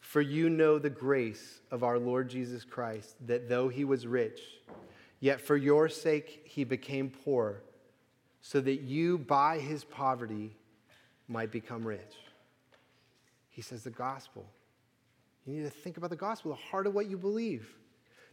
For 0.00 0.20
you 0.20 0.50
know 0.50 0.78
the 0.78 0.90
grace 0.90 1.60
of 1.70 1.82
our 1.82 1.98
Lord 1.98 2.28
Jesus 2.28 2.64
Christ, 2.64 3.16
that 3.26 3.48
though 3.48 3.68
he 3.68 3.84
was 3.84 4.06
rich, 4.06 4.40
yet 5.20 5.40
for 5.40 5.56
your 5.56 5.88
sake 5.88 6.42
he 6.44 6.64
became 6.64 7.10
poor, 7.10 7.62
so 8.42 8.60
that 8.60 8.82
you 8.82 9.18
by 9.18 9.58
his 9.58 9.82
poverty 9.84 10.56
might 11.26 11.50
become 11.50 11.86
rich. 11.86 12.14
He 13.48 13.62
says 13.62 13.84
the 13.84 13.90
gospel. 13.90 14.44
You 15.46 15.54
need 15.54 15.62
to 15.62 15.70
think 15.70 15.96
about 15.96 16.10
the 16.10 16.16
gospel, 16.16 16.50
the 16.50 16.70
heart 16.70 16.86
of 16.86 16.94
what 16.94 17.08
you 17.08 17.16
believe 17.16 17.66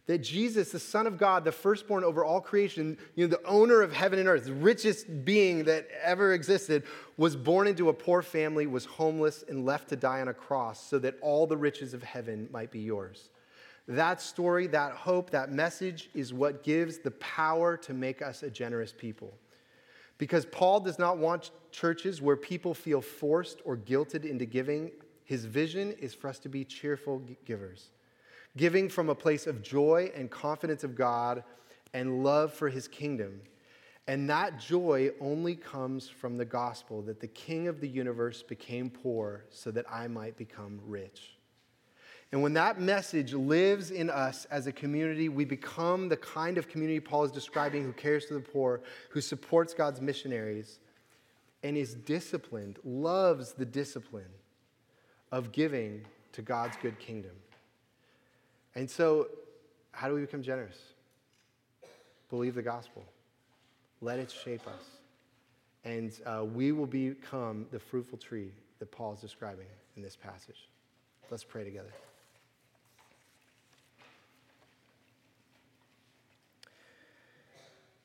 that 0.06 0.18
Jesus, 0.18 0.72
the 0.72 0.80
Son 0.80 1.06
of 1.06 1.16
God, 1.16 1.44
the 1.44 1.52
firstborn 1.52 2.02
over 2.02 2.24
all 2.24 2.40
creation, 2.40 2.98
you 3.14 3.26
know, 3.26 3.36
the 3.36 3.46
owner 3.46 3.82
of 3.82 3.92
heaven 3.92 4.18
and 4.18 4.28
earth, 4.28 4.46
the 4.46 4.52
richest 4.52 5.24
being 5.24 5.64
that 5.64 5.86
ever 6.02 6.32
existed, 6.32 6.82
was 7.16 7.36
born 7.36 7.68
into 7.68 7.88
a 7.88 7.92
poor 7.92 8.20
family, 8.20 8.66
was 8.66 8.84
homeless, 8.84 9.44
and 9.48 9.64
left 9.64 9.88
to 9.90 9.96
die 9.96 10.20
on 10.20 10.28
a 10.28 10.34
cross 10.34 10.84
so 10.84 10.98
that 10.98 11.16
all 11.20 11.46
the 11.46 11.56
riches 11.56 11.94
of 11.94 12.02
heaven 12.02 12.48
might 12.50 12.72
be 12.72 12.80
yours. 12.80 13.30
That 13.86 14.20
story, 14.20 14.66
that 14.68 14.92
hope, 14.92 15.30
that 15.30 15.52
message 15.52 16.10
is 16.14 16.32
what 16.32 16.64
gives 16.64 16.98
the 16.98 17.10
power 17.12 17.76
to 17.78 17.94
make 17.94 18.22
us 18.22 18.42
a 18.42 18.50
generous 18.50 18.92
people. 18.92 19.32
Because 20.18 20.46
Paul 20.46 20.80
does 20.80 20.98
not 20.98 21.18
want 21.18 21.50
churches 21.70 22.20
where 22.20 22.36
people 22.36 22.74
feel 22.74 23.00
forced 23.00 23.60
or 23.64 23.76
guilted 23.76 24.24
into 24.24 24.46
giving. 24.46 24.90
His 25.24 25.44
vision 25.44 25.92
is 25.92 26.12
for 26.12 26.28
us 26.28 26.38
to 26.40 26.48
be 26.48 26.64
cheerful 26.64 27.22
givers 27.44 27.90
giving 28.56 28.88
from 28.88 29.08
a 29.08 29.14
place 29.14 29.46
of 29.46 29.62
joy 29.62 30.10
and 30.14 30.30
confidence 30.30 30.84
of 30.84 30.94
God 30.94 31.44
and 31.94 32.22
love 32.22 32.52
for 32.52 32.68
his 32.68 32.88
kingdom. 32.88 33.40
And 34.08 34.28
that 34.28 34.58
joy 34.58 35.10
only 35.20 35.54
comes 35.54 36.08
from 36.08 36.36
the 36.36 36.44
gospel 36.44 37.02
that 37.02 37.20
the 37.20 37.28
king 37.28 37.68
of 37.68 37.80
the 37.80 37.88
universe 37.88 38.42
became 38.42 38.90
poor 38.90 39.44
so 39.50 39.70
that 39.70 39.86
I 39.90 40.08
might 40.08 40.36
become 40.36 40.80
rich. 40.86 41.36
And 42.32 42.42
when 42.42 42.54
that 42.54 42.80
message 42.80 43.34
lives 43.34 43.90
in 43.90 44.08
us 44.08 44.46
as 44.46 44.66
a 44.66 44.72
community, 44.72 45.28
we 45.28 45.44
become 45.44 46.08
the 46.08 46.16
kind 46.16 46.56
of 46.56 46.66
community 46.66 46.98
Paul 46.98 47.24
is 47.24 47.30
describing 47.30 47.84
who 47.84 47.92
cares 47.92 48.24
for 48.24 48.34
the 48.34 48.40
poor, 48.40 48.80
who 49.10 49.20
supports 49.20 49.74
God's 49.74 50.00
missionaries, 50.00 50.78
and 51.62 51.76
is 51.76 51.94
disciplined, 51.94 52.78
loves 52.84 53.52
the 53.52 53.66
discipline 53.66 54.32
of 55.30 55.52
giving 55.52 56.04
to 56.32 56.42
God's 56.42 56.76
good 56.80 56.98
kingdom. 56.98 57.32
And 58.74 58.90
so, 58.90 59.28
how 59.92 60.08
do 60.08 60.14
we 60.14 60.22
become 60.22 60.42
generous? 60.42 60.78
Believe 62.30 62.54
the 62.54 62.62
gospel, 62.62 63.04
let 64.00 64.18
it 64.18 64.30
shape 64.30 64.66
us. 64.66 64.84
And 65.84 66.12
uh, 66.24 66.44
we 66.44 66.72
will 66.72 66.86
become 66.86 67.66
the 67.70 67.78
fruitful 67.78 68.18
tree 68.18 68.52
that 68.78 68.90
Paul 68.90 69.12
is 69.14 69.20
describing 69.20 69.66
in 69.96 70.02
this 70.02 70.16
passage. 70.16 70.68
Let's 71.30 71.44
pray 71.44 71.64
together. 71.64 71.92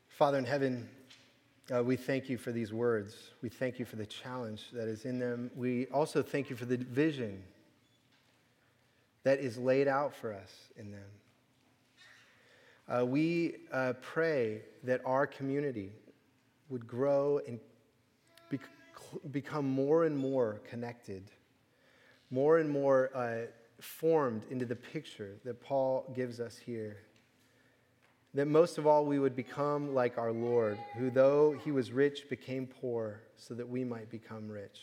Father 0.09 0.39
in 0.39 0.45
heaven, 0.45 0.89
uh, 1.73 1.83
we 1.83 1.95
thank 1.95 2.27
you 2.27 2.37
for 2.37 2.51
these 2.51 2.73
words. 2.73 3.31
We 3.43 3.49
thank 3.49 3.77
you 3.77 3.85
for 3.85 3.97
the 3.97 4.05
challenge 4.05 4.63
that 4.73 4.87
is 4.87 5.05
in 5.05 5.19
them. 5.19 5.51
We 5.55 5.85
also 5.87 6.23
thank 6.23 6.49
you 6.49 6.55
for 6.55 6.65
the 6.65 6.77
vision 6.77 7.43
that 9.27 9.39
is 9.39 9.57
laid 9.57 9.89
out 9.89 10.15
for 10.15 10.31
us 10.31 10.49
in 10.77 10.89
them. 10.89 11.09
Uh, 12.87 13.05
we 13.05 13.55
uh, 13.73 13.91
pray 14.01 14.61
that 14.85 15.01
our 15.05 15.27
community 15.27 15.91
would 16.69 16.87
grow 16.87 17.41
and 17.45 17.59
be- 18.49 18.57
become 19.31 19.65
more 19.67 20.05
and 20.05 20.17
more 20.17 20.61
connected, 20.69 21.29
more 22.31 22.59
and 22.59 22.69
more 22.69 23.11
uh, 23.13 23.47
formed 23.81 24.43
into 24.49 24.65
the 24.65 24.77
picture 24.77 25.35
that 25.43 25.61
Paul 25.61 26.09
gives 26.15 26.39
us 26.39 26.57
here. 26.57 26.95
That 28.33 28.47
most 28.47 28.77
of 28.77 28.87
all, 28.87 29.03
we 29.03 29.19
would 29.19 29.35
become 29.35 29.93
like 29.93 30.17
our 30.17 30.31
Lord, 30.31 30.79
who, 30.97 31.09
though 31.09 31.53
he 31.65 31.73
was 31.73 31.91
rich, 31.91 32.29
became 32.29 32.65
poor 32.65 33.23
so 33.35 33.53
that 33.55 33.67
we 33.67 33.83
might 33.83 34.09
become 34.09 34.47
rich. 34.47 34.79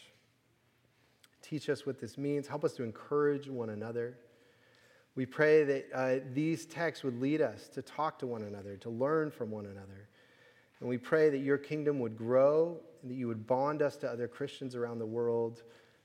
Teach 1.40 1.70
us 1.70 1.86
what 1.86 1.98
this 1.98 2.18
means. 2.18 2.46
Help 2.46 2.62
us 2.62 2.74
to 2.74 2.82
encourage 2.82 3.48
one 3.48 3.70
another. 3.70 4.18
We 5.16 5.26
pray 5.26 5.64
that 5.64 5.86
uh, 5.94 6.16
these 6.32 6.66
texts 6.66 7.04
would 7.04 7.20
lead 7.20 7.40
us 7.40 7.68
to 7.68 7.82
talk 7.82 8.18
to 8.18 8.26
one 8.26 8.42
another, 8.42 8.76
to 8.78 8.90
learn 8.90 9.30
from 9.30 9.50
one 9.50 9.66
another. 9.66 10.08
And 10.80 10.88
we 10.88 10.98
pray 10.98 11.30
that 11.30 11.38
your 11.38 11.58
kingdom 11.58 12.00
would 12.00 12.16
grow 12.16 12.80
and 13.02 13.10
that 13.10 13.14
you 13.14 13.28
would 13.28 13.46
bond 13.46 13.80
us 13.80 13.96
to 13.98 14.10
other 14.10 14.26
Christians 14.26 14.74
around 14.74 14.98
the 14.98 15.06
world. 15.06 15.62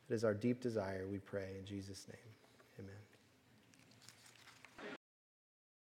That 0.08 0.16
is 0.16 0.24
our 0.24 0.34
deep 0.34 0.62
desire, 0.62 1.08
we 1.08 1.18
pray 1.18 1.56
in 1.58 1.66
Jesus' 1.66 2.08
name. 2.08 2.39